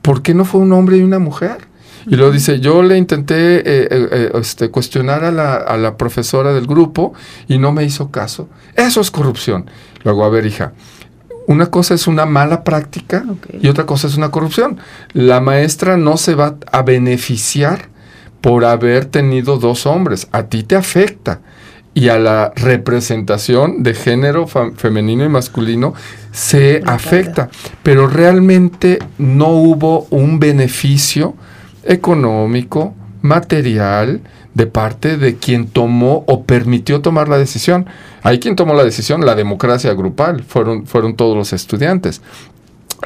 ¿Por 0.00 0.22
qué 0.22 0.32
no 0.32 0.46
fue 0.46 0.62
un 0.62 0.72
hombre 0.72 0.96
y 0.96 1.02
una 1.02 1.18
mujer? 1.18 1.68
Y 2.06 2.16
luego 2.16 2.32
dice, 2.32 2.58
yo 2.58 2.82
le 2.82 2.96
intenté 2.96 3.58
eh, 3.58 3.88
eh, 3.90 4.30
este, 4.36 4.70
cuestionar 4.70 5.24
a 5.24 5.30
la, 5.30 5.56
a 5.56 5.76
la 5.76 5.98
profesora 5.98 6.54
del 6.54 6.66
grupo 6.66 7.12
y 7.48 7.58
no 7.58 7.70
me 7.72 7.84
hizo 7.84 8.10
caso. 8.10 8.48
Eso 8.74 9.02
es 9.02 9.10
corrupción. 9.10 9.70
Luego, 10.04 10.24
a 10.24 10.30
ver, 10.30 10.46
hija, 10.46 10.72
una 11.48 11.70
cosa 11.70 11.94
es 11.94 12.06
una 12.06 12.26
mala 12.26 12.62
práctica 12.62 13.24
y 13.58 13.68
otra 13.68 13.86
cosa 13.86 14.06
es 14.06 14.18
una 14.18 14.30
corrupción. 14.30 14.76
La 15.14 15.40
maestra 15.40 15.96
no 15.96 16.18
se 16.18 16.34
va 16.34 16.56
a 16.70 16.82
beneficiar 16.82 17.88
por 18.42 18.66
haber 18.66 19.06
tenido 19.06 19.56
dos 19.56 19.86
hombres. 19.86 20.28
A 20.30 20.42
ti 20.44 20.62
te 20.62 20.76
afecta. 20.76 21.40
Y 21.94 22.10
a 22.10 22.18
la 22.18 22.52
representación 22.54 23.82
de 23.82 23.94
género 23.94 24.46
femenino 24.46 25.24
y 25.24 25.30
masculino 25.30 25.94
se 26.32 26.82
afecta. 26.84 27.48
Pero 27.82 28.08
realmente 28.08 28.98
no 29.16 29.48
hubo 29.48 30.06
un 30.10 30.38
beneficio 30.38 31.34
económico, 31.82 32.94
material, 33.22 34.20
de 34.54 34.66
parte 34.66 35.16
de 35.16 35.36
quien 35.36 35.68
tomó 35.68 36.24
o 36.26 36.44
permitió 36.44 37.00
tomar 37.00 37.28
la 37.28 37.38
decisión. 37.38 37.86
Hay 38.22 38.40
quien 38.40 38.56
tomó 38.56 38.74
la 38.74 38.84
decisión, 38.84 39.24
la 39.24 39.34
democracia 39.34 39.94
grupal, 39.94 40.42
fueron, 40.42 40.86
fueron 40.86 41.16
todos 41.16 41.36
los 41.36 41.52
estudiantes. 41.52 42.22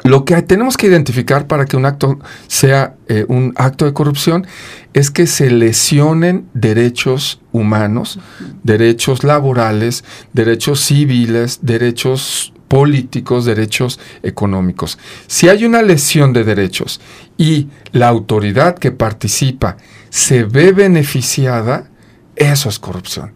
Lo 0.03 0.25
que 0.25 0.41
tenemos 0.41 0.75
que 0.75 0.87
identificar 0.87 1.45
para 1.45 1.65
que 1.65 1.77
un 1.77 1.85
acto 1.85 2.17
sea 2.47 2.95
eh, 3.07 3.25
un 3.27 3.53
acto 3.55 3.85
de 3.85 3.93
corrupción 3.93 4.47
es 4.93 5.11
que 5.11 5.27
se 5.27 5.51
lesionen 5.51 6.47
derechos 6.55 7.39
humanos, 7.51 8.19
derechos 8.63 9.23
laborales, 9.23 10.03
derechos 10.33 10.79
civiles, 10.79 11.59
derechos 11.61 12.53
políticos, 12.67 13.45
derechos 13.45 13.99
económicos. 14.23 14.97
Si 15.27 15.47
hay 15.47 15.63
una 15.63 15.83
lesión 15.83 16.33
de 16.33 16.43
derechos 16.43 16.99
y 17.37 17.67
la 17.91 18.07
autoridad 18.07 18.79
que 18.79 18.91
participa 18.91 19.77
se 20.13 20.43
ve 20.43 20.73
beneficiada, 20.73 21.89
eso 22.35 22.69
es 22.69 22.77
corrupción. 22.77 23.31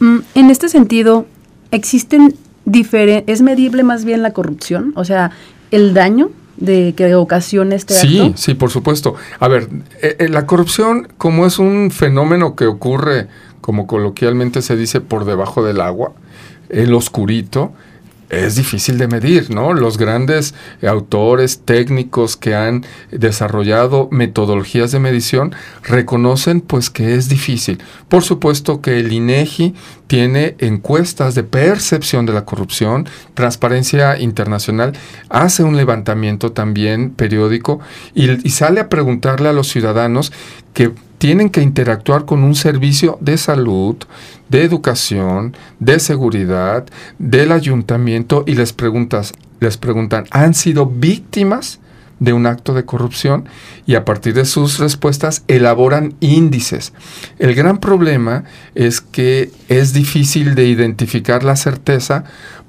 Mm, 0.00 0.20
en 0.34 0.50
este 0.50 0.70
sentido, 0.70 1.26
existen 1.70 2.34
¿es 3.26 3.42
medible 3.42 3.82
más 3.82 4.06
bien 4.06 4.22
la 4.22 4.32
corrupción? 4.32 4.94
O 4.96 5.04
sea, 5.04 5.32
el 5.70 5.92
daño 5.92 6.30
de 6.56 6.94
que 6.96 7.14
ocasiona 7.14 7.74
este 7.74 7.92
sí, 7.92 8.20
acto. 8.20 8.38
Sí, 8.38 8.42
sí, 8.42 8.54
por 8.54 8.70
supuesto. 8.70 9.16
A 9.38 9.48
ver, 9.48 9.68
eh, 10.00 10.16
eh, 10.18 10.28
la 10.30 10.46
corrupción 10.46 11.08
como 11.18 11.44
es 11.44 11.58
un 11.58 11.90
fenómeno 11.90 12.56
que 12.56 12.64
ocurre, 12.64 13.28
como 13.60 13.86
coloquialmente 13.86 14.62
se 14.62 14.76
dice, 14.76 15.02
por 15.02 15.26
debajo 15.26 15.62
del 15.62 15.82
agua, 15.82 16.12
el 16.70 16.94
oscurito, 16.94 17.74
es 18.32 18.56
difícil 18.56 18.96
de 18.96 19.08
medir, 19.08 19.50
¿no? 19.50 19.74
Los 19.74 19.98
grandes 19.98 20.54
autores 20.82 21.60
técnicos 21.64 22.36
que 22.36 22.54
han 22.54 22.84
desarrollado 23.10 24.08
metodologías 24.10 24.90
de 24.90 24.98
medición 24.98 25.54
reconocen 25.82 26.62
pues 26.62 26.88
que 26.88 27.14
es 27.14 27.28
difícil. 27.28 27.82
Por 28.08 28.24
supuesto 28.24 28.80
que 28.80 28.98
el 28.98 29.12
INEGI 29.12 29.74
tiene 30.06 30.56
encuestas 30.58 31.34
de 31.34 31.44
percepción 31.44 32.24
de 32.24 32.32
la 32.32 32.46
corrupción, 32.46 33.06
Transparencia 33.34 34.18
Internacional 34.18 34.94
hace 35.28 35.62
un 35.62 35.76
levantamiento 35.76 36.52
también 36.52 37.10
periódico 37.10 37.80
y, 38.14 38.46
y 38.46 38.50
sale 38.50 38.80
a 38.80 38.88
preguntarle 38.88 39.50
a 39.50 39.52
los 39.52 39.68
ciudadanos 39.68 40.32
que 40.72 40.92
tienen 41.22 41.50
que 41.50 41.62
interactuar 41.62 42.24
con 42.24 42.42
un 42.42 42.56
servicio 42.56 43.16
de 43.20 43.38
salud, 43.38 43.94
de 44.48 44.64
educación, 44.64 45.56
de 45.78 46.00
seguridad, 46.00 46.84
del 47.20 47.52
ayuntamiento 47.52 48.42
y 48.44 48.56
les 48.56 48.72
preguntas, 48.72 49.32
les 49.60 49.76
preguntan, 49.76 50.24
¿han 50.32 50.52
sido 50.52 50.84
víctimas 50.84 51.78
de 52.18 52.32
un 52.32 52.44
acto 52.46 52.74
de 52.74 52.84
corrupción? 52.84 53.44
Y 53.86 53.94
a 53.94 54.04
partir 54.04 54.34
de 54.34 54.44
sus 54.44 54.80
respuestas 54.80 55.44
elaboran 55.46 56.14
índices. 56.18 56.92
El 57.38 57.54
gran 57.54 57.78
problema 57.78 58.42
es 58.74 59.00
que 59.00 59.52
es 59.68 59.92
difícil 59.92 60.56
de 60.56 60.66
identificar 60.66 61.44
la 61.44 61.54
certeza 61.54 62.24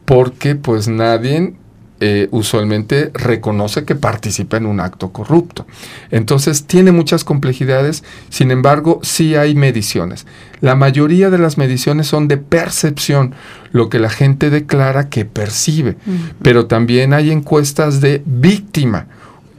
porque 0.05 0.53
pues 0.53 0.87
nadie 0.87 1.55
eh, 2.05 2.27
usualmente 2.31 3.11
reconoce 3.13 3.85
que 3.85 3.95
participa 3.95 4.57
en 4.57 4.65
un 4.65 4.81
acto 4.81 5.13
corrupto. 5.13 5.65
Entonces 6.11 6.65
tiene 6.65 6.91
muchas 6.91 7.23
complejidades, 7.23 8.03
sin 8.27 8.51
embargo 8.51 8.99
sí 9.03 9.35
hay 9.35 9.55
mediciones. 9.55 10.25
La 10.59 10.75
mayoría 10.75 11.29
de 11.29 11.37
las 11.37 11.57
mediciones 11.57 12.07
son 12.07 12.27
de 12.27 12.35
percepción, 12.35 13.33
lo 13.71 13.87
que 13.87 13.99
la 13.99 14.09
gente 14.09 14.49
declara 14.49 15.07
que 15.07 15.23
percibe, 15.23 15.95
pero 16.41 16.65
también 16.65 17.13
hay 17.13 17.31
encuestas 17.31 18.01
de 18.01 18.21
víctima. 18.25 19.07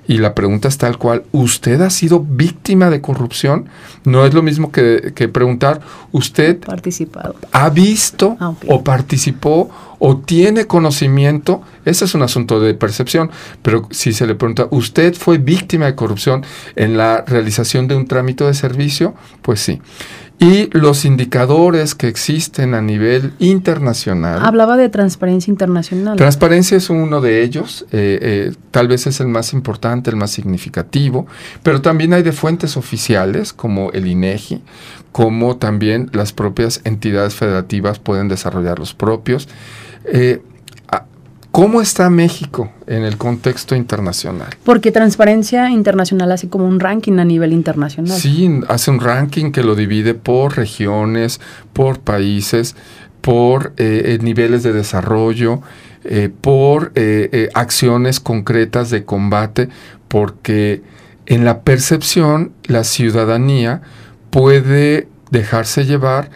Y 0.07 0.19
la 0.19 0.35
pregunta 0.35 0.69
es 0.69 0.79
tal 0.79 0.99
cual, 0.99 1.25
¿usted 1.33 1.81
ha 1.81 1.91
sido 1.91 2.21
víctima 2.21 2.91
de 2.91 3.01
corrupción? 3.01 3.67
No 4.05 4.27
es 4.27 4.35
lo 4.35 4.43
mismo 4.43 4.71
que, 4.71 5.13
preguntar, 5.33 5.81
¿usted 6.13 6.59
Participado. 6.59 7.35
ha 7.53 7.71
visto 7.71 8.37
ah, 8.41 8.53
o 8.69 8.85
participó 8.85 9.71
o 9.99 10.19
tiene 10.19 10.67
conocimiento? 10.67 11.63
Ese 11.85 12.05
es 12.05 12.15
un 12.15 12.23
asunto 12.23 12.61
de 12.61 12.75
percepción. 12.75 13.31
Pero 13.63 13.89
si 13.91 14.13
se 14.13 14.27
le 14.27 14.35
pregunta, 14.35 14.67
¿usted 14.71 15.15
fue 15.15 15.39
víctima 15.39 15.87
de 15.87 15.95
corrupción 15.95 16.45
en 16.77 16.97
la 16.97 17.25
realización 17.27 17.89
de 17.89 17.97
un 17.97 18.07
trámite 18.07 18.45
de 18.45 18.55
servicio? 18.55 19.15
Pues 19.41 19.61
sí. 19.61 19.81
Y 20.39 20.69
los 20.77 21.05
indicadores 21.05 21.95
que 21.95 22.09
existen 22.09 22.75
a 22.75 22.83
nivel 22.83 23.33
internacional. 23.39 24.45
Hablaba 24.45 24.77
de 24.77 24.89
transparencia 24.89 25.51
internacional. 25.51 26.17
Transparencia 26.17 26.77
es 26.77 26.91
uno 26.91 27.21
de 27.21 27.43
ellos, 27.43 27.87
eh, 27.93 28.19
eh, 28.21 28.55
tal 28.71 28.89
vez 28.89 29.07
es 29.07 29.21
el 29.21 29.29
más 29.29 29.53
importante, 29.53 30.11
el 30.11 30.17
más 30.17 30.33
significativo, 30.33 31.27
pero 31.63 31.81
también 31.81 32.13
hay 32.13 32.23
de 32.23 32.33
fuentes 32.33 32.77
oficiales 32.77 33.53
como 33.53 33.93
el 33.93 34.07
INEGI, 34.07 34.63
como 35.13 35.57
también 35.57 36.11
las 36.13 36.33
propias 36.33 36.81
entidades 36.85 37.35
federativas 37.35 37.99
pueden 37.99 38.29
desarrollar 38.29 38.79
los 38.79 38.95
propios. 38.95 39.49
Eh, 40.07 40.43
¿Cómo 41.55 41.81
está 41.81 42.11
México 42.11 42.73
en 42.89 43.05
el 43.05 43.17
contexto 43.17 43.77
internacional? 43.77 44.49
Porque 44.65 44.91
Transparencia 44.91 45.71
Internacional 45.71 46.33
hace 46.33 46.49
como 46.49 46.67
un 46.67 46.81
ranking 46.81 47.21
a 47.21 47.25
nivel 47.25 47.53
internacional. 47.53 48.19
Sí, 48.19 48.51
hace 48.67 48.91
un 48.91 48.99
ranking 48.99 49.53
que 49.53 49.63
lo 49.63 49.77
divide 49.77 50.15
por 50.15 50.57
regiones, 50.57 51.41
por 51.73 52.01
países, 52.01 52.75
por 53.21 53.73
eh, 53.77 54.03
eh, 54.05 54.19
niveles 54.21 54.65
de 54.65 54.73
desarrollo, 54.73 55.61
eh, 56.03 56.29
por 56.41 56.93
acciones 57.55 58.19
concretas 58.19 58.91
de 58.91 59.05
combate, 59.05 59.69
porque 60.09 60.83
en 61.27 61.45
la 61.45 61.61
percepción 61.61 62.51
la 62.65 62.83
ciudadanía 62.83 63.81
puede 64.31 65.07
dejarse 65.31 65.85
llevar 65.85 66.31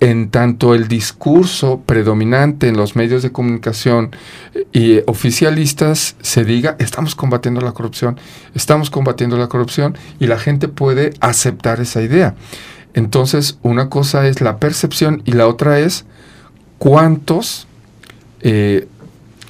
en 0.00 0.30
tanto 0.30 0.74
el 0.74 0.88
discurso 0.88 1.80
predominante 1.86 2.68
en 2.68 2.76
los 2.76 2.96
medios 2.96 3.22
de 3.22 3.32
comunicación 3.32 4.10
eh, 4.54 4.66
y 4.72 4.98
oficialistas 5.06 6.16
se 6.20 6.44
diga, 6.44 6.76
estamos 6.78 7.14
combatiendo 7.14 7.60
la 7.60 7.72
corrupción, 7.72 8.18
estamos 8.54 8.90
combatiendo 8.90 9.38
la 9.38 9.48
corrupción 9.48 9.96
y 10.20 10.26
la 10.26 10.38
gente 10.38 10.68
puede 10.68 11.14
aceptar 11.20 11.80
esa 11.80 12.02
idea. 12.02 12.34
Entonces, 12.92 13.58
una 13.62 13.88
cosa 13.88 14.26
es 14.26 14.40
la 14.40 14.58
percepción 14.58 15.22
y 15.24 15.32
la 15.32 15.46
otra 15.46 15.80
es 15.80 16.04
cuántos 16.78 17.66
eh, 18.40 18.88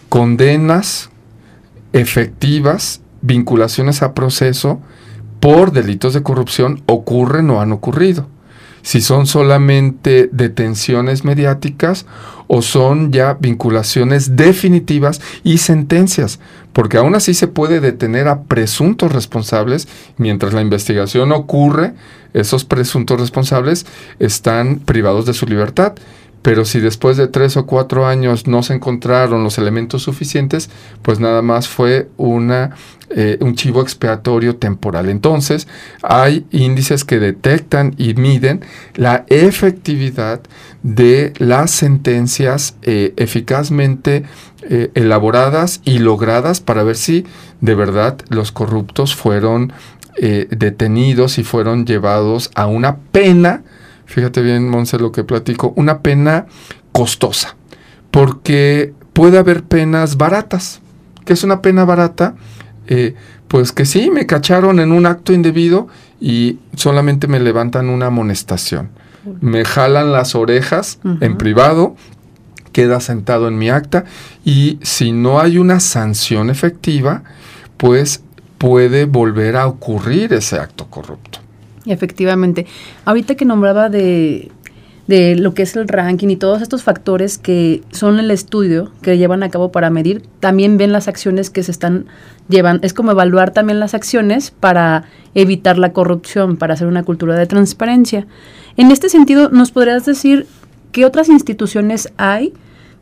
condenas 0.08 1.10
efectivas, 1.92 3.00
vinculaciones 3.22 4.02
a 4.02 4.14
proceso 4.14 4.80
por 5.40 5.72
delitos 5.72 6.14
de 6.14 6.22
corrupción 6.22 6.82
ocurren 6.86 7.50
o 7.50 7.60
han 7.60 7.72
ocurrido 7.72 8.28
si 8.86 9.00
son 9.00 9.26
solamente 9.26 10.30
detenciones 10.30 11.24
mediáticas 11.24 12.06
o 12.46 12.62
son 12.62 13.10
ya 13.10 13.34
vinculaciones 13.34 14.36
definitivas 14.36 15.20
y 15.42 15.58
sentencias, 15.58 16.38
porque 16.72 16.96
aún 16.96 17.16
así 17.16 17.34
se 17.34 17.48
puede 17.48 17.80
detener 17.80 18.28
a 18.28 18.42
presuntos 18.42 19.10
responsables 19.10 19.88
mientras 20.18 20.54
la 20.54 20.60
investigación 20.60 21.32
ocurre, 21.32 21.94
esos 22.32 22.64
presuntos 22.64 23.18
responsables 23.20 23.86
están 24.20 24.78
privados 24.78 25.26
de 25.26 25.34
su 25.34 25.46
libertad. 25.46 25.94
Pero 26.46 26.64
si 26.64 26.78
después 26.78 27.16
de 27.16 27.26
tres 27.26 27.56
o 27.56 27.66
cuatro 27.66 28.06
años 28.06 28.46
no 28.46 28.62
se 28.62 28.72
encontraron 28.72 29.42
los 29.42 29.58
elementos 29.58 30.04
suficientes, 30.04 30.70
pues 31.02 31.18
nada 31.18 31.42
más 31.42 31.66
fue 31.66 32.08
una 32.16 32.70
eh, 33.10 33.36
un 33.40 33.56
chivo 33.56 33.82
expiatorio 33.82 34.54
temporal. 34.54 35.08
Entonces, 35.08 35.66
hay 36.04 36.46
índices 36.52 37.02
que 37.02 37.18
detectan 37.18 37.96
y 37.98 38.14
miden 38.14 38.60
la 38.94 39.24
efectividad 39.26 40.40
de 40.84 41.32
las 41.38 41.72
sentencias 41.72 42.76
eh, 42.82 43.12
eficazmente 43.16 44.22
eh, 44.70 44.92
elaboradas 44.94 45.80
y 45.84 45.98
logradas 45.98 46.60
para 46.60 46.84
ver 46.84 46.94
si 46.94 47.26
de 47.60 47.74
verdad 47.74 48.18
los 48.28 48.52
corruptos 48.52 49.16
fueron 49.16 49.72
detenidos 50.16 51.38
y 51.38 51.44
fueron 51.44 51.84
llevados 51.84 52.50
a 52.54 52.66
una 52.66 52.96
pena, 52.96 53.64
fíjate 54.06 54.42
bien, 54.42 54.68
Monse, 54.68 54.98
lo 54.98 55.12
que 55.12 55.24
platico, 55.24 55.72
una 55.76 56.00
pena 56.00 56.46
costosa, 56.92 57.56
porque 58.10 58.94
puede 59.12 59.38
haber 59.38 59.64
penas 59.64 60.16
baratas. 60.16 60.80
¿Qué 61.24 61.32
es 61.32 61.44
una 61.44 61.60
pena 61.60 61.84
barata? 61.84 62.34
Eh, 62.86 63.14
pues 63.48 63.72
que 63.72 63.84
sí, 63.84 64.10
me 64.10 64.26
cacharon 64.26 64.80
en 64.80 64.92
un 64.92 65.06
acto 65.06 65.32
indebido 65.32 65.88
y 66.20 66.58
solamente 66.74 67.26
me 67.26 67.40
levantan 67.40 67.88
una 67.88 68.06
amonestación. 68.06 68.90
Me 69.40 69.64
jalan 69.64 70.12
las 70.12 70.36
orejas 70.36 71.00
en 71.20 71.36
privado, 71.36 71.96
queda 72.72 73.00
sentado 73.00 73.48
en 73.48 73.58
mi 73.58 73.70
acta 73.70 74.04
y 74.44 74.78
si 74.82 75.10
no 75.10 75.40
hay 75.40 75.58
una 75.58 75.80
sanción 75.80 76.48
efectiva, 76.48 77.24
pues 77.76 78.22
puede 78.58 79.04
volver 79.04 79.56
a 79.56 79.66
ocurrir 79.66 80.32
ese 80.32 80.58
acto 80.58 80.86
corrupto. 80.86 81.40
Efectivamente. 81.86 82.66
Ahorita 83.04 83.34
que 83.36 83.44
nombraba 83.44 83.88
de 83.88 84.50
de 85.06 85.36
lo 85.36 85.54
que 85.54 85.62
es 85.62 85.76
el 85.76 85.86
ranking 85.86 86.28
y 86.28 86.36
todos 86.36 86.62
estos 86.62 86.82
factores 86.82 87.38
que 87.38 87.82
son 87.92 88.18
el 88.18 88.30
estudio 88.30 88.90
que 89.02 89.18
llevan 89.18 89.42
a 89.42 89.50
cabo 89.50 89.70
para 89.70 89.90
medir, 89.90 90.22
también 90.40 90.78
ven 90.78 90.92
las 90.92 91.06
acciones 91.06 91.50
que 91.50 91.62
se 91.62 91.70
están 91.70 92.06
llevando. 92.48 92.84
Es 92.84 92.92
como 92.92 93.12
evaluar 93.12 93.52
también 93.52 93.78
las 93.78 93.94
acciones 93.94 94.50
para 94.50 95.04
evitar 95.34 95.78
la 95.78 95.92
corrupción, 95.92 96.56
para 96.56 96.74
hacer 96.74 96.88
una 96.88 97.04
cultura 97.04 97.36
de 97.36 97.46
transparencia. 97.46 98.26
En 98.76 98.90
este 98.90 99.08
sentido, 99.08 99.48
¿nos 99.50 99.70
podrías 99.70 100.04
decir 100.04 100.46
qué 100.90 101.04
otras 101.04 101.28
instituciones 101.28 102.12
hay, 102.16 102.52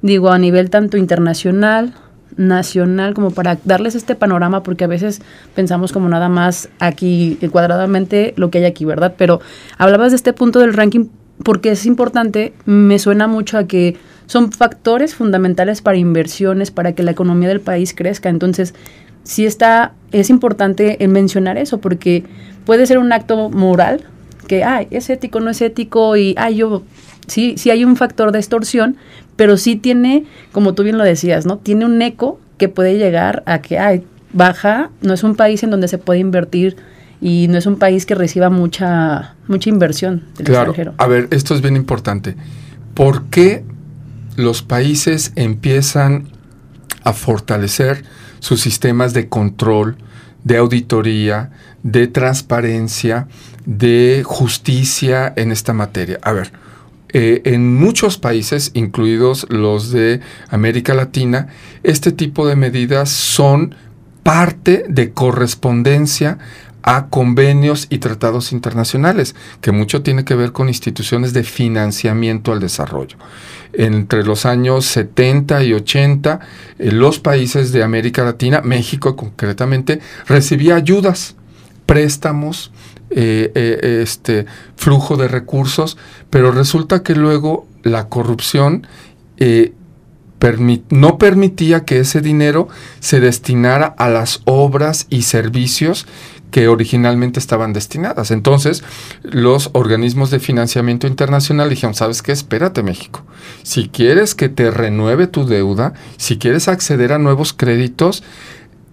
digo, 0.03 0.31
a 0.31 0.39
nivel 0.39 0.69
tanto 0.69 0.99
internacional, 0.99 1.95
nacional, 2.37 3.15
como 3.15 3.31
para 3.31 3.59
darles 3.65 3.95
este 3.95 4.15
panorama, 4.15 4.63
porque 4.63 4.85
a 4.85 4.89
veces 4.89 5.23
pensamos 5.55 5.93
como 5.93 6.09
nada 6.09 6.29
más 6.29 6.69
aquí 6.79 7.39
cuadradamente 7.51 8.35
lo 8.37 8.51
que 8.51 8.59
hay 8.59 8.65
aquí, 8.65 8.85
¿verdad? 8.85 9.15
Pero 9.17 9.41
hablabas 9.79 10.13
de 10.13 10.17
este 10.17 10.33
punto 10.33 10.61
del 10.61 10.75
ranking 10.75 11.07
porque 11.43 11.71
es 11.71 11.87
importante, 11.87 12.53
me 12.65 12.99
suena 12.99 13.27
mucho 13.27 13.59
a 13.59 13.65
que 13.65 13.97
son 14.27 14.53
factores 14.53 15.15
fundamentales 15.15 15.83
para 15.83 15.99
inversiones, 15.99 16.71
para 16.71 16.95
que 16.95 17.03
la 17.03 17.11
economía 17.11 17.49
del 17.49 17.61
país 17.61 17.93
crezca. 17.95 18.29
Entonces, 18.29 18.75
sí 19.25 19.45
está, 19.45 19.93
es 20.13 20.31
importante 20.31 20.97
mencionar 21.09 21.59
eso, 21.59 21.79
porque 21.79 22.25
puede 22.65 22.87
ser 22.87 22.99
un 22.99 23.13
acto 23.13 23.51
moral, 23.51 24.05
que, 24.47 24.63
ay, 24.65 24.87
es 24.91 25.11
ético, 25.11 25.41
no 25.41 25.51
es 25.51 25.61
ético, 25.61 26.17
y, 26.17 26.35
ay, 26.39 26.57
yo, 26.57 26.83
sí, 27.27 27.55
sí 27.57 27.71
hay 27.71 27.85
un 27.85 27.97
factor 27.97 28.31
de 28.33 28.39
extorsión, 28.39 28.97
pero 29.37 29.57
sí 29.57 29.77
tiene, 29.77 30.25
como 30.53 30.75
tú 30.75 30.83
bien 30.83 30.99
lo 30.99 31.05
decías, 31.05 31.47
¿no? 31.47 31.59
Tiene 31.59 31.85
un 31.85 32.01
eco 32.03 32.41
que 32.59 32.69
puede 32.69 32.99
llegar 32.99 33.43
a 33.47 33.61
que, 33.61 33.79
ay, 33.79 34.05
baja, 34.33 34.91
no 35.01 35.15
es 35.15 35.25
un 35.25 35.37
país 35.37 35.63
en 35.63 35.71
donde 35.71 35.89
se 35.89 35.99
puede 35.99 36.21
invertir 36.21 36.77
y 37.21 37.49
no 37.49 37.59
es 37.59 37.67
un 37.67 37.77
país 37.77 38.07
que 38.07 38.15
reciba 38.15 38.51
mucha, 38.51 39.35
mucha 39.49 39.71
inversión 39.71 40.25
del 40.37 40.47
claro. 40.47 40.75
A 40.99 41.07
ver, 41.07 41.29
esto 41.31 41.55
es 41.55 41.63
bien 41.63 41.77
importante. 41.77 42.37
¿Por 42.95 43.25
qué 43.25 43.65
los 44.37 44.63
países 44.63 45.33
empiezan 45.37 46.29
a 47.03 47.13
fortalecer 47.13 48.05
sus 48.41 48.61
sistemas 48.61 49.15
de 49.15 49.29
control, 49.29 49.97
de 50.43 50.59
auditoría, 50.59 51.51
de 51.83 52.07
transparencia, 52.09 53.27
de 53.65 54.23
justicia 54.25 55.33
en 55.37 55.51
esta 55.51 55.73
materia? 55.73 56.19
A 56.23 56.33
ver, 56.33 56.53
eh, 57.17 57.43
en 57.45 57.77
muchos 57.77 58.19
países, 58.19 58.73
incluidos 58.75 59.47
los 59.49 59.93
de 59.93 60.19
América 60.49 60.95
Latina, 60.95 61.47
este 61.85 62.11
tipo 62.11 62.45
de 62.49 62.57
medidas 62.57 63.09
son 63.09 63.77
parte 64.25 64.85
de 64.89 65.13
correspondencia 65.13 66.39
a 66.83 67.07
convenios 67.07 67.87
y 67.89 67.99
tratados 67.99 68.51
internacionales, 68.51 69.37
que 69.61 69.71
mucho 69.71 70.03
tiene 70.03 70.25
que 70.25 70.35
ver 70.35 70.51
con 70.51 70.67
instituciones 70.67 71.33
de 71.33 71.45
financiamiento 71.45 72.51
al 72.51 72.59
desarrollo. 72.59 73.17
Entre 73.73 74.25
los 74.25 74.45
años 74.45 74.85
70 74.87 75.63
y 75.63 75.73
80, 75.73 76.41
eh, 76.81 76.91
los 76.91 77.21
países 77.21 77.71
de 77.71 77.85
América 77.85 78.25
Latina, 78.25 78.61
México 78.61 79.15
concretamente, 79.15 80.01
recibía 80.27 80.75
ayudas, 80.75 81.37
préstamos, 81.87 82.73
eh, 83.11 83.53
eh, 83.55 84.01
este 84.03 84.47
flujo 84.77 85.17
de 85.17 85.29
recursos, 85.29 85.97
pero 86.31 86.53
resulta 86.53 87.03
que 87.03 87.15
luego 87.15 87.67
la 87.83 88.09
corrupción 88.09 88.87
no 90.91 91.19
permitía 91.19 91.85
que 91.85 92.01
ese 92.01 92.21
dinero 92.21 92.69
se 93.01 93.21
destinara 93.21 93.87
a 93.87 94.09
las 94.09 94.43
obras 94.45 95.07
y 95.09 95.23
servicios 95.23 96.07
que 96.55 96.69
originalmente 96.69 97.41
estaban 97.41 97.73
destinadas. 97.73 98.31
Entonces, 98.31 98.85
los 99.25 99.71
organismos 99.73 100.31
de 100.31 100.39
financiamiento 100.39 101.09
internacional 101.09 101.69
dijeron, 101.69 101.95
¿sabes 101.95 102.23
qué? 102.23 102.31
Espérate 102.31 102.85
México. 102.85 103.25
Si 103.65 103.89
quieres 103.89 104.37
que 104.37 104.49
te 104.49 104.71
renueve 104.71 105.27
tu 105.27 105.47
deuda, 105.47 105.95
si 106.17 106.39
quieres 106.39 106.69
acceder 106.69 107.13
a 107.13 107.19
nuevos 107.19 107.55
créditos, 107.55 108.23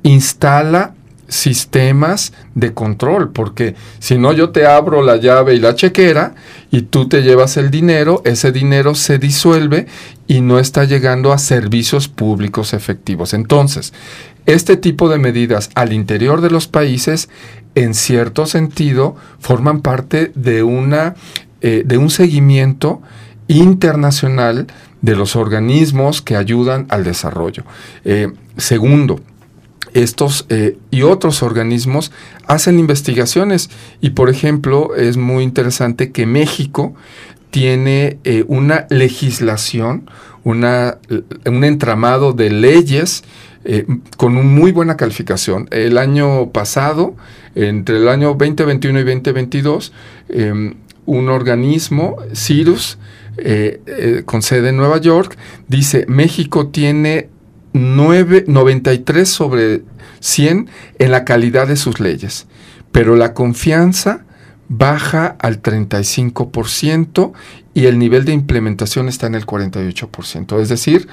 instala 0.01 0.95
sistemas 1.31 2.33
de 2.55 2.73
control, 2.73 3.31
porque 3.31 3.75
si 3.99 4.17
no 4.17 4.33
yo 4.33 4.49
te 4.49 4.65
abro 4.65 5.01
la 5.01 5.15
llave 5.15 5.55
y 5.55 5.59
la 5.59 5.75
chequera 5.75 6.35
y 6.71 6.81
tú 6.81 7.07
te 7.07 7.23
llevas 7.23 7.55
el 7.55 7.71
dinero, 7.71 8.21
ese 8.25 8.51
dinero 8.51 8.95
se 8.95 9.17
disuelve 9.17 9.87
y 10.27 10.41
no 10.41 10.59
está 10.59 10.83
llegando 10.83 11.31
a 11.31 11.37
servicios 11.37 12.09
públicos 12.09 12.73
efectivos. 12.73 13.33
Entonces, 13.33 13.93
este 14.45 14.75
tipo 14.75 15.07
de 15.07 15.19
medidas 15.19 15.69
al 15.75 15.93
interior 15.93 16.41
de 16.41 16.49
los 16.49 16.67
países 16.67 17.29
en 17.75 17.93
cierto 17.93 18.45
sentido, 18.45 19.15
forman 19.39 19.81
parte 19.81 20.31
de, 20.35 20.63
una, 20.63 21.15
eh, 21.61 21.83
de 21.85 21.97
un 21.97 22.09
seguimiento 22.09 23.01
internacional 23.47 24.67
de 25.01 25.15
los 25.15 25.35
organismos 25.35 26.21
que 26.21 26.35
ayudan 26.35 26.85
al 26.89 27.03
desarrollo. 27.03 27.63
Eh, 28.03 28.31
segundo, 28.57 29.21
estos 29.93 30.45
eh, 30.49 30.77
y 30.89 31.03
otros 31.03 31.43
organismos 31.43 32.11
hacen 32.47 32.79
investigaciones 32.79 33.69
y 33.99 34.11
por 34.11 34.29
ejemplo 34.29 34.95
es 34.95 35.17
muy 35.17 35.43
interesante 35.43 36.11
que 36.11 36.25
México 36.25 36.93
tiene 37.49 38.17
una 38.47 38.87
legislación, 38.89 40.09
una, 40.45 40.99
un 41.45 41.65
entramado 41.65 42.31
de 42.31 42.49
leyes 42.49 43.23
eh, 43.63 43.85
con 44.17 44.37
una 44.37 44.47
muy 44.47 44.71
buena 44.71 44.97
calificación. 44.97 45.67
El 45.69 45.99
año 45.99 46.49
pasado, 46.49 47.15
entre 47.53 47.97
el 47.97 48.07
año 48.07 48.29
2021 48.33 49.01
y 49.01 49.03
2022, 49.03 49.93
em, 50.29 50.73
un 51.05 51.29
organismo, 51.29 52.17
Cirus, 52.33 52.97
eh, 53.37 53.79
eh, 53.85 54.23
con 54.25 54.41
sede 54.41 54.69
en 54.69 54.77
Nueva 54.77 54.97
York, 54.97 55.37
dice, 55.67 56.05
México 56.07 56.67
tiene 56.67 57.29
93 57.73 59.27
sobre 59.27 59.83
100 60.19 60.69
en 60.99 61.11
la 61.11 61.25
calidad 61.25 61.67
de 61.67 61.75
sus 61.75 61.99
leyes, 61.99 62.47
pero 62.91 63.15
la 63.15 63.33
confianza 63.33 64.23
baja 64.67 65.35
al 65.39 65.61
35% 65.61 67.33
y 67.73 67.85
el 67.85 67.99
nivel 67.99 68.25
de 68.25 68.33
implementación 68.33 69.09
está 69.09 69.27
en 69.27 69.35
el 69.35 69.45
48%. 69.45 70.61
Es 70.61 70.69
decir, 70.69 71.07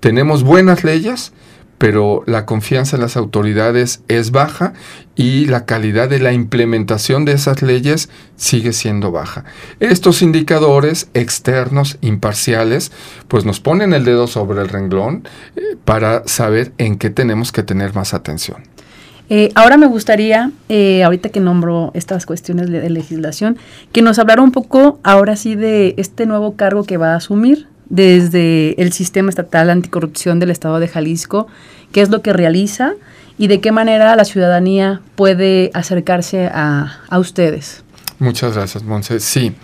tenemos 0.00 0.42
buenas 0.42 0.82
leyes, 0.82 1.32
pero 1.80 2.22
la 2.26 2.44
confianza 2.44 2.96
en 2.96 3.00
las 3.00 3.16
autoridades 3.16 4.02
es 4.06 4.32
baja 4.32 4.74
y 5.16 5.46
la 5.46 5.64
calidad 5.64 6.10
de 6.10 6.18
la 6.18 6.34
implementación 6.34 7.24
de 7.24 7.32
esas 7.32 7.62
leyes 7.62 8.10
sigue 8.36 8.74
siendo 8.74 9.12
baja. 9.12 9.44
Estos 9.80 10.20
indicadores 10.20 11.08
externos, 11.14 11.96
imparciales, 12.02 12.92
pues 13.28 13.46
nos 13.46 13.60
ponen 13.60 13.94
el 13.94 14.04
dedo 14.04 14.26
sobre 14.26 14.60
el 14.60 14.68
renglón 14.68 15.26
eh, 15.56 15.62
para 15.86 16.22
saber 16.28 16.72
en 16.76 16.98
qué 16.98 17.08
tenemos 17.08 17.50
que 17.50 17.62
tener 17.62 17.94
más 17.94 18.12
atención. 18.12 18.58
Eh, 19.30 19.50
ahora 19.54 19.78
me 19.78 19.86
gustaría, 19.86 20.50
eh, 20.68 21.02
ahorita 21.02 21.30
que 21.30 21.40
nombro 21.40 21.92
estas 21.94 22.26
cuestiones 22.26 22.68
de, 22.68 22.90
legislación, 22.90 23.56
que 23.90 24.02
nos 24.02 24.18
hablara 24.18 24.42
un 24.42 24.52
poco 24.52 25.00
ahora 25.02 25.34
sí 25.34 25.54
de 25.54 25.94
este 25.96 26.26
nuevo 26.26 26.56
cargo 26.56 26.84
que 26.84 26.98
va 26.98 27.14
a 27.14 27.16
asumir, 27.16 27.68
desde 27.90 28.80
el 28.80 28.92
Sistema 28.92 29.28
Estatal 29.28 29.68
Anticorrupción 29.68 30.40
del 30.40 30.50
Estado 30.50 30.80
de 30.80 30.88
Jalisco, 30.88 31.48
qué 31.92 32.00
es 32.00 32.08
lo 32.08 32.22
que 32.22 32.32
realiza 32.32 32.94
y 33.36 33.48
de 33.48 33.60
qué 33.60 33.72
manera 33.72 34.16
la 34.16 34.24
ciudadanía 34.24 35.02
puede 35.16 35.70
acercarse 35.74 36.46
a, 36.46 37.00
ustedes. 37.18 37.82
Muchas 38.18 38.54
gracias, 38.54 38.84
Monse. 38.84 39.20
Sí, 39.20 39.54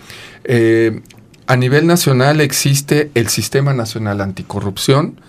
eh, 0.43 1.01
a 1.47 1.55
nivel 1.55 1.87
nacional 1.87 2.41
existe 2.41 3.09
el 3.15 3.29
Sistema 3.29 3.73
Nacional 3.73 4.19
Anticorrupción, 4.21 5.19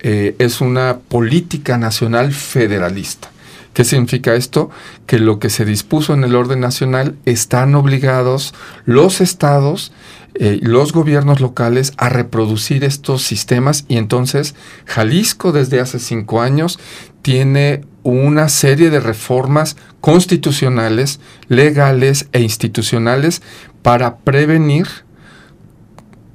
eh, 0.00 0.34
es 0.38 0.60
una 0.60 0.98
política 0.98 1.78
nacional 1.78 2.32
federalista. 2.32 3.30
¿Qué 3.74 3.84
significa 3.84 4.34
esto? 4.34 4.70
Que 5.06 5.18
lo 5.18 5.38
que 5.38 5.48
se 5.48 5.64
dispuso 5.64 6.12
en 6.14 6.24
el 6.24 6.34
orden 6.34 6.60
nacional 6.60 7.14
están 7.24 7.74
obligados 7.74 8.52
los 8.84 9.20
estados 9.20 9.92
eh, 10.34 10.58
los 10.62 10.92
gobiernos 10.92 11.40
locales 11.40 11.92
a 11.96 12.08
reproducir 12.08 12.84
estos 12.84 13.22
sistemas 13.22 13.84
y 13.88 13.96
entonces 13.96 14.54
Jalisco 14.86 15.52
desde 15.52 15.80
hace 15.80 15.98
cinco 15.98 16.40
años 16.40 16.78
tiene 17.22 17.84
una 18.02 18.48
serie 18.48 18.90
de 18.90 19.00
reformas 19.00 19.76
constitucionales, 20.00 21.20
legales 21.48 22.28
e 22.32 22.40
institucionales 22.40 23.42
para 23.82 24.18
prevenir, 24.18 24.86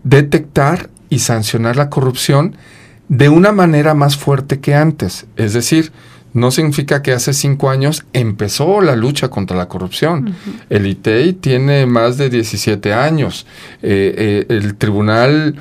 detectar 0.04 0.90
y 1.10 1.20
sancionar 1.20 1.76
la 1.76 1.90
corrupción 1.90 2.56
de 3.08 3.30
una 3.30 3.52
manera 3.52 3.94
más 3.94 4.18
fuerte 4.18 4.60
que 4.60 4.76
antes. 4.76 5.26
Es 5.36 5.54
decir, 5.54 5.92
no 6.36 6.52
significa 6.52 7.02
que 7.02 7.14
hace 7.14 7.34
cinco 7.34 7.70
años 7.70 8.04
empezó 8.12 8.82
la 8.82 8.98
lucha 8.98 9.30
contra 9.30 9.56
la 9.56 9.70
corrupción. 9.70 10.36
El 10.70 10.86
ITEI 10.86 11.32
tiene 11.32 11.86
más 11.86 12.18
de 12.18 12.30
17 12.30 12.92
años. 12.92 13.48
Eh, 13.82 14.14
eh, 14.18 14.46
el 14.50 14.76
tribunal, 14.76 15.56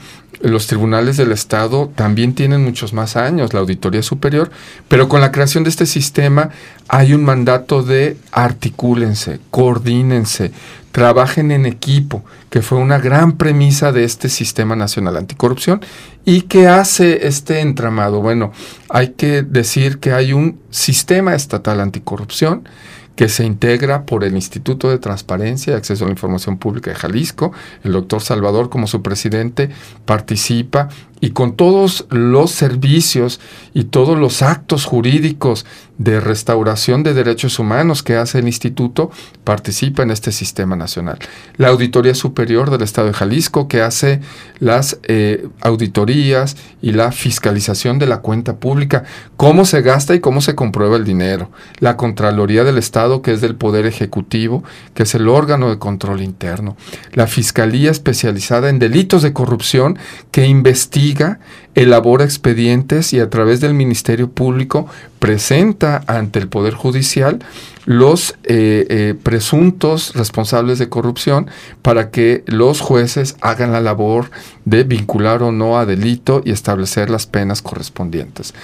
los 0.45 0.67
tribunales 0.67 1.17
del 1.17 1.33
Estado 1.33 1.91
también 1.95 2.35
tienen 2.35 2.63
muchos 2.63 2.93
más 2.93 3.17
años, 3.17 3.55
la 3.55 3.61
Auditoría 3.61 4.03
Superior, 4.03 4.51
pero 4.89 5.09
con 5.09 5.21
la 5.21 5.33
creación 5.33 5.65
de 5.65 5.71
este 5.71 5.87
sistema 5.87 6.51
hay 6.89 7.15
un 7.15 7.25
mandato 7.25 7.83
de 7.83 8.19
articúlense, 8.31 9.41
coordínense, 9.51 10.53
trabajen 10.93 11.51
en 11.51 11.67
equipo, 11.67 12.25
que 12.51 12.63
fue 12.63 12.79
una 12.79 12.99
gran 12.99 13.33
premisa 13.33 13.91
de 13.91 14.05
este 14.05 14.29
Sistema 14.29 14.77
Nacional 14.77 15.17
Anticorrupción. 15.17 15.81
¿Y 16.25 16.43
qué 16.43 16.69
hace 16.69 17.27
este 17.27 17.61
entramado? 17.61 18.21
Bueno, 18.21 18.53
hay 18.91 19.09
que 19.09 19.43
decir 19.43 19.99
que 19.99 20.13
hay 20.13 20.33
un 20.33 20.61
sistema 20.71 21.35
estatal 21.35 21.81
anticorrupción 21.81 22.69
que 23.17 23.29
se 23.29 23.45
integra 23.45 24.05
por 24.05 24.25
el 24.25 24.35
Instituto 24.35 24.91
de 24.91 24.99
Transparencia 24.99 25.73
y 25.73 25.77
Acceso 25.77 26.05
a 26.05 26.09
la 26.09 26.13
Información 26.13 26.59
Pública 26.59 26.91
de 26.91 26.97
Jalisco. 26.97 27.53
El 27.83 27.93
doctor 27.93 28.21
Salvador, 28.21 28.71
como 28.71 28.87
su 28.87 29.03
presidente, 29.03 29.71
participa 30.05 30.89
y 31.25 31.31
con 31.31 31.57
todos 31.57 32.05
los 32.11 32.51
servicios 32.51 33.41
y 33.73 33.85
todos 33.85 34.19
los 34.19 34.43
actos 34.43 34.85
jurídicos 34.85 35.65
de 35.97 36.21
restauración 36.21 37.03
de 37.03 37.15
derechos 37.15 37.59
humanos 37.59 38.03
que 38.03 38.17
hace 38.17 38.41
el 38.41 38.47
instituto, 38.47 39.11
participa 39.45 40.03
en 40.03 40.11
este 40.11 40.33
sistema 40.33 40.77
nacional. 40.77 41.19
La 41.57 41.69
Auditoría 41.69 42.15
Superior 42.15 42.69
del 42.71 42.83
Estado 42.83 43.07
de 43.07 43.15
Jalisco, 43.15 43.69
que 43.69 43.81
hace 43.81 44.21
las 44.59 44.99
eh, 45.05 45.49
auditorías 45.61 46.57
y 46.83 46.93
la 46.93 47.11
fiscalización 47.11 47.99
de 47.99 48.07
la 48.07 48.19
cuenta 48.19 48.57
pública, 48.57 49.05
cómo 49.37 49.65
se 49.65 49.83
gasta 49.83 50.15
y 50.15 50.21
cómo 50.21 50.41
se 50.43 50.55
comprueba 50.55 50.97
el 50.97 51.05
dinero. 51.05 51.51
La 51.79 51.97
Contraloría 51.97 52.65
del 52.65 52.77
Estado, 52.77 53.23
que 53.23 53.33
es 53.33 53.41
del 53.41 53.55
Poder 53.55 53.87
Ejecutivo, 53.87 54.65
que 54.95 55.05
es 55.05 55.15
el 55.15 55.29
órgano 55.29 55.71
de 55.71 55.79
control 55.79 56.23
interno. 56.23 56.77
La 57.13 57.29
Fiscalía 57.29 57.91
especializada 57.91 58.69
en 58.69 58.79
delitos 58.79 59.23
de 59.23 59.33
corrupción, 59.33 59.99
que 60.33 60.47
investiga 60.47 61.14
política 61.15 61.39
elabora 61.75 62.25
expedientes 62.25 63.13
y 63.13 63.21
a 63.21 63.31
través 63.31 63.61
del 63.61 63.75
Ministerio 63.75 64.31
Público 64.31 64.87
presenta 65.19 66.05
ante 66.07 66.39
el 66.39 66.49
Poder 66.49 66.75
Judicial 66.75 67.39
los 67.87 68.35
eh, 68.45 68.87
eh, 68.89 69.15
presuntos 69.23 70.15
responsables 70.15 70.79
de 70.79 70.89
corrupción 70.89 71.51
para 71.83 72.11
que 72.11 72.43
los 72.47 72.81
jueces 72.81 73.37
hagan 73.41 73.73
la 73.73 73.81
labor 73.81 74.31
de 74.65 74.85
vincular 74.85 75.43
o 75.43 75.53
no 75.53 75.79
a 75.79 75.85
delito 75.85 76.41
y 76.45 76.51
establecer 76.51 77.11
las 77.11 77.27
penas 77.27 77.61
correspondientes. 77.61 78.55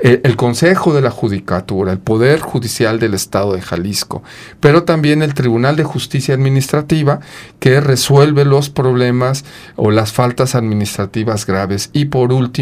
Eh, 0.00 0.20
el 0.22 0.36
Consejo 0.36 0.94
de 0.94 1.00
la 1.00 1.10
Judicatura, 1.10 1.90
el 1.90 1.98
Poder 1.98 2.38
Judicial 2.38 3.00
del 3.00 3.14
Estado 3.14 3.54
de 3.54 3.62
Jalisco, 3.62 4.22
pero 4.60 4.84
también 4.84 5.22
el 5.22 5.34
Tribunal 5.34 5.74
de 5.74 5.82
Justicia 5.82 6.34
Administrativa 6.34 7.18
que 7.58 7.80
resuelve 7.80 8.44
los 8.44 8.70
problemas 8.70 9.44
o 9.74 9.90
las 9.90 10.12
faltas 10.12 10.54
administrativas 10.54 11.46
graves 11.46 11.90
y 11.92 12.06
por 12.06 12.32
último 12.32 12.57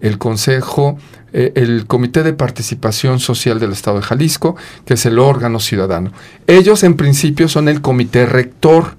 el 0.00 0.18
Consejo 0.18 0.98
eh, 1.32 1.52
el 1.54 1.86
Comité 1.86 2.24
de 2.24 2.32
Participación 2.32 3.20
Social 3.20 3.60
del 3.60 3.70
Estado 3.70 3.98
de 3.98 4.02
Jalisco, 4.02 4.56
que 4.84 4.94
es 4.94 5.06
el 5.06 5.18
órgano 5.20 5.60
ciudadano. 5.60 6.12
Ellos 6.48 6.82
en 6.82 6.94
principio 6.94 7.48
son 7.48 7.68
el 7.68 7.80
comité 7.80 8.26
rector. 8.26 8.96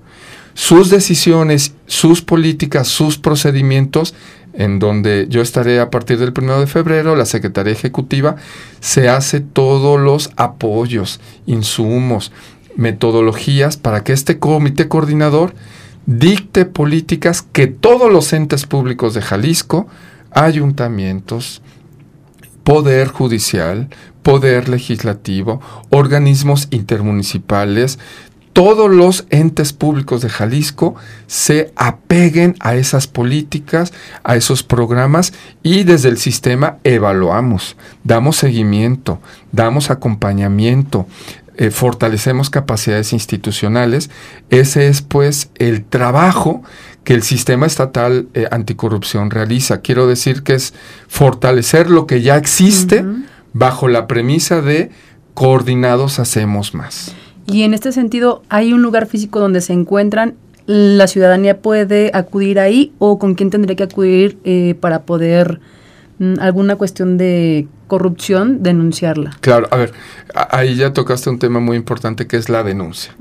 Sus 0.53 0.89
decisiones, 0.89 1.73
sus 1.87 2.21
políticas, 2.21 2.87
sus 2.87 3.17
procedimientos, 3.17 4.13
en 4.53 4.79
donde 4.79 5.27
yo 5.29 5.41
estaré 5.41 5.79
a 5.79 5.89
partir 5.89 6.19
del 6.19 6.33
1 6.37 6.59
de 6.59 6.67
febrero, 6.67 7.15
la 7.15 7.25
Secretaría 7.25 7.73
Ejecutiva, 7.73 8.35
se 8.79 9.09
hace 9.09 9.39
todos 9.39 9.99
los 9.99 10.29
apoyos, 10.35 11.19
insumos, 11.45 12.31
metodologías 12.75 13.77
para 13.77 14.03
que 14.03 14.13
este 14.13 14.39
comité 14.39 14.87
coordinador 14.87 15.53
dicte 16.05 16.65
políticas 16.65 17.41
que 17.41 17.67
todos 17.67 18.11
los 18.11 18.31
entes 18.33 18.65
públicos 18.65 19.13
de 19.13 19.21
Jalisco, 19.21 19.87
ayuntamientos, 20.31 21.61
poder 22.63 23.07
judicial, 23.07 23.89
poder 24.23 24.69
legislativo, 24.69 25.61
organismos 25.89 26.67
intermunicipales, 26.71 27.99
todos 28.53 28.91
los 28.91 29.25
entes 29.29 29.71
públicos 29.71 30.21
de 30.21 30.29
Jalisco 30.29 30.95
se 31.25 31.71
apeguen 31.75 32.55
a 32.59 32.75
esas 32.75 33.07
políticas, 33.07 33.93
a 34.23 34.35
esos 34.35 34.61
programas 34.63 35.33
y 35.63 35.83
desde 35.83 36.09
el 36.09 36.17
sistema 36.17 36.77
evaluamos, 36.83 37.77
damos 38.03 38.35
seguimiento, 38.35 39.21
damos 39.53 39.89
acompañamiento, 39.89 41.07
eh, 41.57 41.71
fortalecemos 41.71 42.49
capacidades 42.49 43.13
institucionales. 43.13 44.09
Ese 44.49 44.87
es 44.87 45.01
pues 45.01 45.49
el 45.55 45.83
trabajo 45.83 46.63
que 47.03 47.13
el 47.13 47.23
sistema 47.23 47.65
estatal 47.65 48.27
eh, 48.33 48.47
anticorrupción 48.51 49.31
realiza. 49.31 49.81
Quiero 49.81 50.07
decir 50.07 50.43
que 50.43 50.53
es 50.53 50.73
fortalecer 51.07 51.89
lo 51.89 52.07
que 52.07 52.21
ya 52.21 52.37
existe 52.37 53.05
bajo 53.53 53.87
la 53.87 54.07
premisa 54.07 54.61
de 54.61 54.91
coordinados 55.33 56.19
hacemos 56.19 56.73
más. 56.73 57.13
Y 57.47 57.63
en 57.63 57.73
este 57.73 57.91
sentido, 57.91 58.43
¿hay 58.49 58.73
un 58.73 58.81
lugar 58.81 59.07
físico 59.07 59.39
donde 59.39 59.61
se 59.61 59.73
encuentran? 59.73 60.35
¿La 60.67 61.07
ciudadanía 61.07 61.59
puede 61.59 62.11
acudir 62.13 62.59
ahí 62.59 62.93
o 62.99 63.17
con 63.19 63.35
quién 63.35 63.49
tendría 63.49 63.75
que 63.75 63.83
acudir 63.83 64.37
eh, 64.43 64.75
para 64.79 65.01
poder 65.01 65.59
mm, 66.19 66.35
alguna 66.39 66.75
cuestión 66.75 67.17
de 67.17 67.67
corrupción 67.91 68.63
denunciarla? 68.63 69.35
Claro, 69.41 69.67
a 69.69 69.75
ver, 69.75 69.91
ahí 70.33 70.75
ya 70.75 70.93
tocaste 70.93 71.29
un 71.29 71.39
tema 71.39 71.59
muy 71.59 71.75
importante 71.75 72.25
que 72.25 72.37
es 72.37 72.47
la 72.47 72.63
denuncia. 72.63 73.13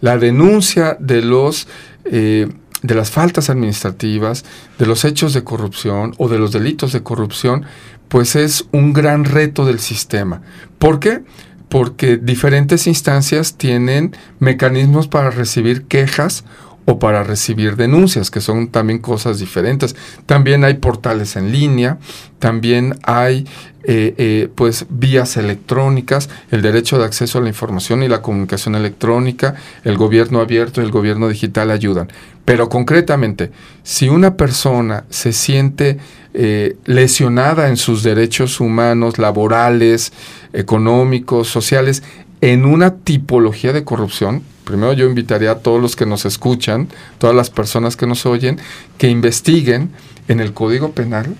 La 0.00 0.16
denuncia 0.16 0.96
de 0.98 1.20
los... 1.20 1.68
Eh, 2.06 2.48
de 2.82 2.94
las 2.94 3.10
faltas 3.10 3.48
administrativas, 3.48 4.44
de 4.78 4.84
los 4.84 5.06
hechos 5.06 5.32
de 5.32 5.42
corrupción 5.42 6.12
o 6.18 6.28
de 6.28 6.38
los 6.38 6.52
delitos 6.52 6.92
de 6.92 7.02
corrupción, 7.02 7.64
pues 8.08 8.36
es 8.36 8.66
un 8.72 8.92
gran 8.92 9.24
reto 9.24 9.64
del 9.64 9.78
sistema. 9.78 10.42
¿Por 10.78 11.00
qué? 11.00 11.22
Porque 11.70 12.18
diferentes 12.18 12.86
instancias 12.86 13.56
tienen 13.56 14.14
mecanismos 14.38 15.08
para 15.08 15.30
recibir 15.30 15.84
quejas 15.84 16.44
o 16.86 16.98
para 16.98 17.22
recibir 17.22 17.76
denuncias, 17.76 18.30
que 18.30 18.40
son 18.40 18.68
también 18.68 18.98
cosas 18.98 19.38
diferentes. 19.38 19.96
También 20.26 20.64
hay 20.64 20.74
portales 20.74 21.36
en 21.36 21.52
línea, 21.52 21.98
también 22.38 22.98
hay 23.02 23.46
eh, 23.84 24.14
eh, 24.16 24.48
pues 24.54 24.86
vías 24.88 25.36
electrónicas, 25.36 26.30
el 26.50 26.62
derecho 26.62 26.98
de 26.98 27.04
acceso 27.04 27.38
a 27.38 27.42
la 27.42 27.48
información 27.48 28.02
y 28.02 28.08
la 28.08 28.22
comunicación 28.22 28.74
electrónica, 28.74 29.56
el 29.84 29.96
gobierno 29.96 30.40
abierto 30.40 30.80
y 30.80 30.84
el 30.84 30.90
gobierno 30.90 31.28
digital 31.28 31.70
ayudan. 31.70 32.08
Pero 32.44 32.68
concretamente, 32.68 33.50
si 33.82 34.08
una 34.08 34.36
persona 34.36 35.04
se 35.08 35.32
siente 35.32 35.98
eh, 36.34 36.76
lesionada 36.84 37.68
en 37.68 37.76
sus 37.76 38.02
derechos 38.02 38.60
humanos, 38.60 39.18
laborales, 39.18 40.12
económicos, 40.52 41.48
sociales, 41.48 42.02
en 42.40 42.64
una 42.66 42.96
tipología 42.96 43.72
de 43.72 43.84
corrupción, 43.84 44.42
primero 44.64 44.92
yo 44.92 45.06
invitaría 45.06 45.52
a 45.52 45.58
todos 45.58 45.80
los 45.80 45.96
que 45.96 46.06
nos 46.06 46.24
escuchan, 46.24 46.88
todas 47.18 47.36
las 47.36 47.50
personas 47.50 47.96
que 47.96 48.06
nos 48.06 48.26
oyen, 48.26 48.58
que 48.98 49.08
investiguen 49.08 49.90
en 50.28 50.40
el 50.40 50.52
Código 50.52 50.92
Penal 50.92 51.36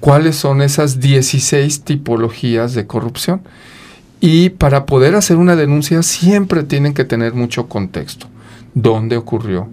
cuáles 0.00 0.36
son 0.36 0.62
esas 0.62 1.00
16 1.00 1.82
tipologías 1.82 2.74
de 2.74 2.86
corrupción. 2.86 3.42
Y 4.20 4.50
para 4.50 4.86
poder 4.86 5.14
hacer 5.14 5.36
una 5.36 5.56
denuncia 5.56 6.02
siempre 6.02 6.62
tienen 6.62 6.94
que 6.94 7.04
tener 7.04 7.34
mucho 7.34 7.68
contexto. 7.68 8.28
¿Dónde 8.74 9.16
ocurrió? 9.16 9.68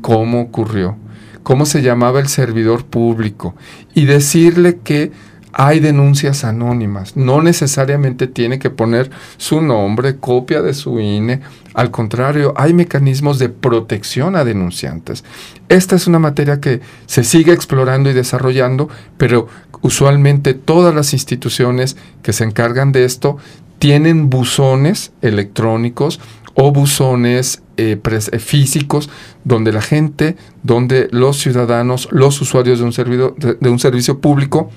¿Cómo 0.00 0.42
ocurrió? 0.42 0.96
¿Cómo 1.42 1.66
se 1.66 1.82
llamaba 1.82 2.20
el 2.20 2.28
servidor 2.28 2.84
público? 2.84 3.54
Y 3.94 4.04
decirle 4.04 4.78
que 4.84 5.12
hay 5.52 5.80
denuncias 5.80 6.44
anónimas. 6.44 7.16
No 7.16 7.42
necesariamente 7.42 8.26
tiene 8.26 8.58
que 8.58 8.70
poner 8.70 9.10
su 9.36 9.60
nombre, 9.60 10.16
copia 10.16 10.62
de 10.62 10.74
su 10.74 11.00
INE. 11.00 11.40
Al 11.74 11.90
contrario, 11.90 12.52
hay 12.56 12.74
mecanismos 12.74 13.38
de 13.38 13.48
protección 13.48 14.36
a 14.36 14.44
denunciantes. 14.44 15.24
Esta 15.68 15.96
es 15.96 16.06
una 16.06 16.18
materia 16.18 16.60
que 16.60 16.80
se 17.06 17.24
sigue 17.24 17.52
explorando 17.52 18.10
y 18.10 18.12
desarrollando, 18.14 18.88
pero 19.16 19.48
usualmente 19.82 20.54
todas 20.54 20.94
las 20.94 21.12
instituciones 21.12 21.96
que 22.22 22.32
se 22.32 22.44
encargan 22.44 22.92
de 22.92 23.04
esto 23.04 23.38
tienen 23.78 24.28
buzones 24.28 25.12
electrónicos 25.22 26.20
o 26.54 26.72
buzones 26.72 27.62
eh, 27.76 27.98
eh, 28.04 28.38
físicos 28.38 29.08
donde 29.44 29.72
la 29.72 29.80
gente, 29.80 30.36
donde 30.62 31.08
los 31.12 31.38
ciudadanos, 31.38 32.08
los 32.10 32.40
usuarios 32.42 32.78
de 32.78 32.84
un, 32.84 33.58
de 33.60 33.70
un 33.70 33.78
servicio 33.78 34.20
público, 34.20 34.70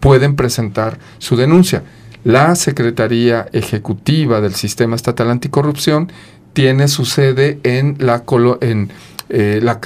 pueden 0.00 0.36
presentar 0.36 0.98
su 1.18 1.36
denuncia. 1.36 1.82
La 2.24 2.54
Secretaría 2.56 3.48
Ejecutiva 3.52 4.40
del 4.40 4.54
Sistema 4.54 4.96
Estatal 4.96 5.30
Anticorrupción 5.30 6.10
tiene 6.52 6.88
su 6.88 7.04
sede 7.04 7.60
en 7.62 7.96
la, 8.00 8.24
en, 8.60 8.90
eh, 9.28 9.60
la, 9.62 9.78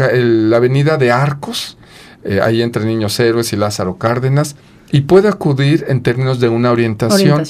avenida 0.57 0.97
de 0.97 1.13
Arcos, 1.13 1.77
eh, 2.25 2.41
ahí 2.43 2.63
entre 2.63 2.85
Niños 2.85 3.19
Héroes 3.21 3.53
y 3.53 3.57
Lázaro 3.57 3.99
Cárdenas, 3.99 4.57
y 4.91 5.03
puede 5.03 5.29
acudir 5.29 5.85
en 5.89 6.03
términos 6.03 6.41
de 6.41 6.49
una 6.49 6.71
orientación. 6.71 7.45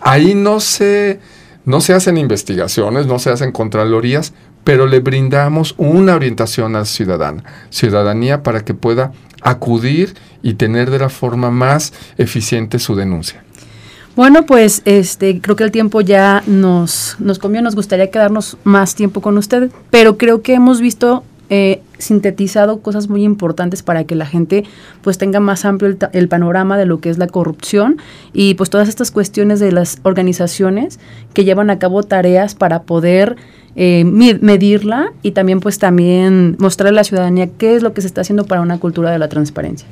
Ahí 0.00 0.34
no 0.34 0.60
se, 0.60 1.20
no 1.64 1.80
se 1.80 1.92
hacen 1.92 2.16
investigaciones, 2.16 3.06
no 3.06 3.18
se 3.18 3.30
hacen 3.30 3.52
contralorías, 3.52 4.32
pero 4.64 4.86
le 4.86 5.00
brindamos 5.00 5.74
una 5.76 6.14
orientación 6.14 6.74
al 6.74 6.86
ciudadano, 6.86 7.42
ciudadanía 7.70 8.42
para 8.42 8.64
que 8.64 8.74
pueda 8.74 9.12
acudir 9.44 10.14
y 10.42 10.54
tener 10.54 10.90
de 10.90 10.98
la 10.98 11.08
forma 11.08 11.50
más 11.50 11.92
eficiente 12.18 12.80
su 12.80 12.96
denuncia. 12.96 13.44
Bueno, 14.16 14.46
pues 14.46 14.82
este 14.84 15.40
creo 15.40 15.56
que 15.56 15.64
el 15.64 15.72
tiempo 15.72 16.00
ya 16.00 16.42
nos, 16.46 17.16
nos 17.18 17.38
comió, 17.38 17.62
nos 17.62 17.74
gustaría 17.74 18.10
quedarnos 18.10 18.56
más 18.62 18.94
tiempo 18.94 19.20
con 19.20 19.36
usted, 19.38 19.70
pero 19.90 20.16
creo 20.16 20.40
que 20.40 20.54
hemos 20.54 20.80
visto 20.80 21.24
eh, 21.50 21.82
sintetizado 21.98 22.80
cosas 22.80 23.08
muy 23.08 23.24
importantes 23.24 23.82
para 23.82 24.04
que 24.04 24.14
la 24.14 24.24
gente 24.24 24.64
pues 25.02 25.18
tenga 25.18 25.40
más 25.40 25.64
amplio 25.64 25.90
el, 25.90 25.98
el, 26.12 26.28
panorama 26.28 26.78
de 26.78 26.86
lo 26.86 27.00
que 27.00 27.10
es 27.10 27.18
la 27.18 27.26
corrupción 27.26 27.98
y 28.32 28.54
pues 28.54 28.70
todas 28.70 28.88
estas 28.88 29.10
cuestiones 29.10 29.60
de 29.60 29.72
las 29.72 29.98
organizaciones 30.04 31.00
que 31.34 31.44
llevan 31.44 31.68
a 31.68 31.78
cabo 31.78 32.02
tareas 32.02 32.54
para 32.54 32.84
poder 32.84 33.36
eh, 33.76 34.04
medirla 34.04 35.12
y 35.22 35.32
también 35.32 35.60
pues 35.60 35.78
también 35.78 36.56
mostrar 36.58 36.88
a 36.88 36.92
la 36.92 37.04
ciudadanía 37.04 37.48
qué 37.58 37.74
es 37.74 37.82
lo 37.82 37.92
que 37.92 38.00
se 38.00 38.06
está 38.06 38.20
haciendo 38.20 38.44
para 38.44 38.60
una 38.60 38.78
cultura 38.78 39.10
de 39.10 39.18
la 39.18 39.28
transparencia. 39.28 39.88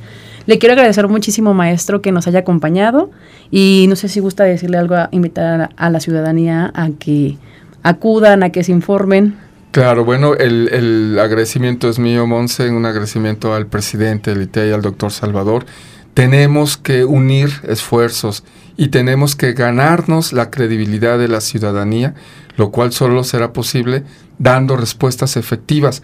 Le 0.46 0.58
quiero 0.58 0.74
agradecer 0.74 1.06
muchísimo, 1.08 1.54
maestro, 1.54 2.02
que 2.02 2.12
nos 2.12 2.26
haya 2.26 2.40
acompañado 2.40 3.10
y 3.50 3.86
no 3.88 3.96
sé 3.96 4.08
si 4.08 4.20
gusta 4.20 4.44
decirle 4.44 4.78
algo, 4.78 4.94
a 4.96 5.08
invitar 5.12 5.70
a, 5.76 5.90
la 5.90 6.00
ciudadanía 6.00 6.70
a 6.74 6.90
que 6.90 7.36
acudan, 7.82 8.42
a 8.42 8.50
que 8.50 8.64
se 8.64 8.72
informen. 8.72 9.36
Claro, 9.70 10.04
bueno, 10.04 10.34
el, 10.34 10.68
el 10.72 11.18
agradecimiento 11.18 11.88
es 11.88 11.98
mío, 11.98 12.26
Monse, 12.26 12.70
un 12.70 12.84
agradecimiento 12.84 13.54
al 13.54 13.66
presidente 13.66 14.32
del 14.32 14.42
ITEI, 14.42 14.72
al 14.72 14.82
doctor 14.82 15.10
Salvador. 15.10 15.64
Tenemos 16.14 16.76
que 16.76 17.04
unir 17.04 17.50
esfuerzos 17.66 18.44
y 18.76 18.88
tenemos 18.88 19.36
que 19.36 19.52
ganarnos 19.52 20.32
la 20.32 20.50
credibilidad 20.50 21.18
de 21.18 21.28
la 21.28 21.40
ciudadanía 21.40 22.14
lo 22.56 22.70
cual 22.70 22.92
solo 22.92 23.24
será 23.24 23.52
posible 23.52 24.04
dando 24.38 24.76
respuestas 24.76 25.36
efectivas. 25.36 26.02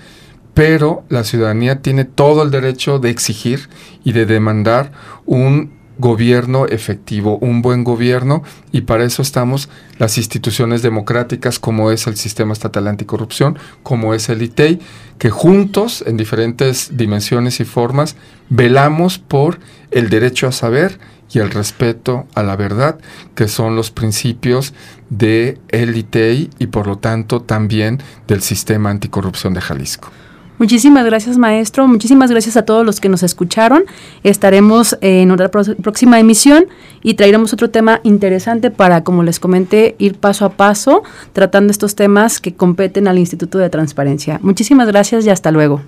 Pero 0.54 1.04
la 1.08 1.24
ciudadanía 1.24 1.82
tiene 1.82 2.04
todo 2.04 2.42
el 2.42 2.50
derecho 2.50 2.98
de 2.98 3.10
exigir 3.10 3.68
y 4.04 4.12
de 4.12 4.26
demandar 4.26 4.90
un 5.24 5.78
gobierno 6.00 6.66
efectivo, 6.66 7.38
un 7.38 7.60
buen 7.60 7.82
gobierno, 7.82 8.44
y 8.70 8.82
para 8.82 9.04
eso 9.04 9.20
estamos 9.20 9.68
las 9.98 10.16
instituciones 10.16 10.80
democráticas 10.80 11.58
como 11.58 11.90
es 11.90 12.06
el 12.06 12.16
Sistema 12.16 12.52
Estatal 12.52 12.86
Anticorrupción, 12.86 13.58
como 13.82 14.14
es 14.14 14.28
el 14.28 14.42
ITEI, 14.42 14.78
que 15.18 15.30
juntos, 15.30 16.04
en 16.06 16.16
diferentes 16.16 16.96
dimensiones 16.96 17.58
y 17.58 17.64
formas, 17.64 18.14
velamos 18.48 19.18
por 19.18 19.58
el 19.90 20.08
derecho 20.08 20.46
a 20.46 20.52
saber 20.52 21.00
y 21.32 21.38
el 21.38 21.50
respeto 21.50 22.26
a 22.34 22.42
la 22.42 22.56
verdad, 22.56 22.98
que 23.34 23.48
son 23.48 23.76
los 23.76 23.90
principios 23.90 24.74
de 25.10 25.58
el 25.68 25.96
ITEI 25.96 26.50
y 26.58 26.66
por 26.68 26.86
lo 26.86 26.98
tanto 26.98 27.40
también 27.42 28.00
del 28.26 28.42
sistema 28.42 28.90
anticorrupción 28.90 29.54
de 29.54 29.60
Jalisco. 29.60 30.10
Muchísimas 30.58 31.04
gracias, 31.04 31.38
maestro. 31.38 31.86
Muchísimas 31.86 32.32
gracias 32.32 32.56
a 32.56 32.64
todos 32.64 32.84
los 32.84 33.00
que 33.00 33.08
nos 33.08 33.22
escucharon. 33.22 33.84
Estaremos 34.24 34.98
en 35.00 35.30
otra 35.30 35.50
próxima 35.50 36.18
emisión 36.18 36.66
y 37.00 37.14
traeremos 37.14 37.52
otro 37.52 37.70
tema 37.70 38.00
interesante 38.02 38.72
para, 38.72 39.04
como 39.04 39.22
les 39.22 39.38
comenté, 39.38 39.94
ir 39.98 40.16
paso 40.16 40.44
a 40.44 40.50
paso 40.50 41.04
tratando 41.32 41.70
estos 41.70 41.94
temas 41.94 42.40
que 42.40 42.54
competen 42.54 43.06
al 43.06 43.18
Instituto 43.18 43.58
de 43.58 43.70
Transparencia. 43.70 44.40
Muchísimas 44.42 44.88
gracias 44.88 45.24
y 45.26 45.30
hasta 45.30 45.52
luego. 45.52 45.80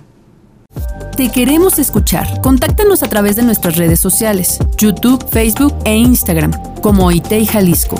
Te 1.15 1.29
queremos 1.29 1.77
escuchar. 1.79 2.41
Contáctanos 2.41 3.03
a 3.03 3.09
través 3.09 3.35
de 3.35 3.43
nuestras 3.43 3.75
redes 3.75 3.99
sociales, 3.99 4.59
YouTube, 4.77 5.23
Facebook 5.29 5.73
e 5.85 5.95
Instagram, 5.95 6.51
como 6.81 7.11
ITEI 7.11 7.45
Jalisco. 7.45 7.95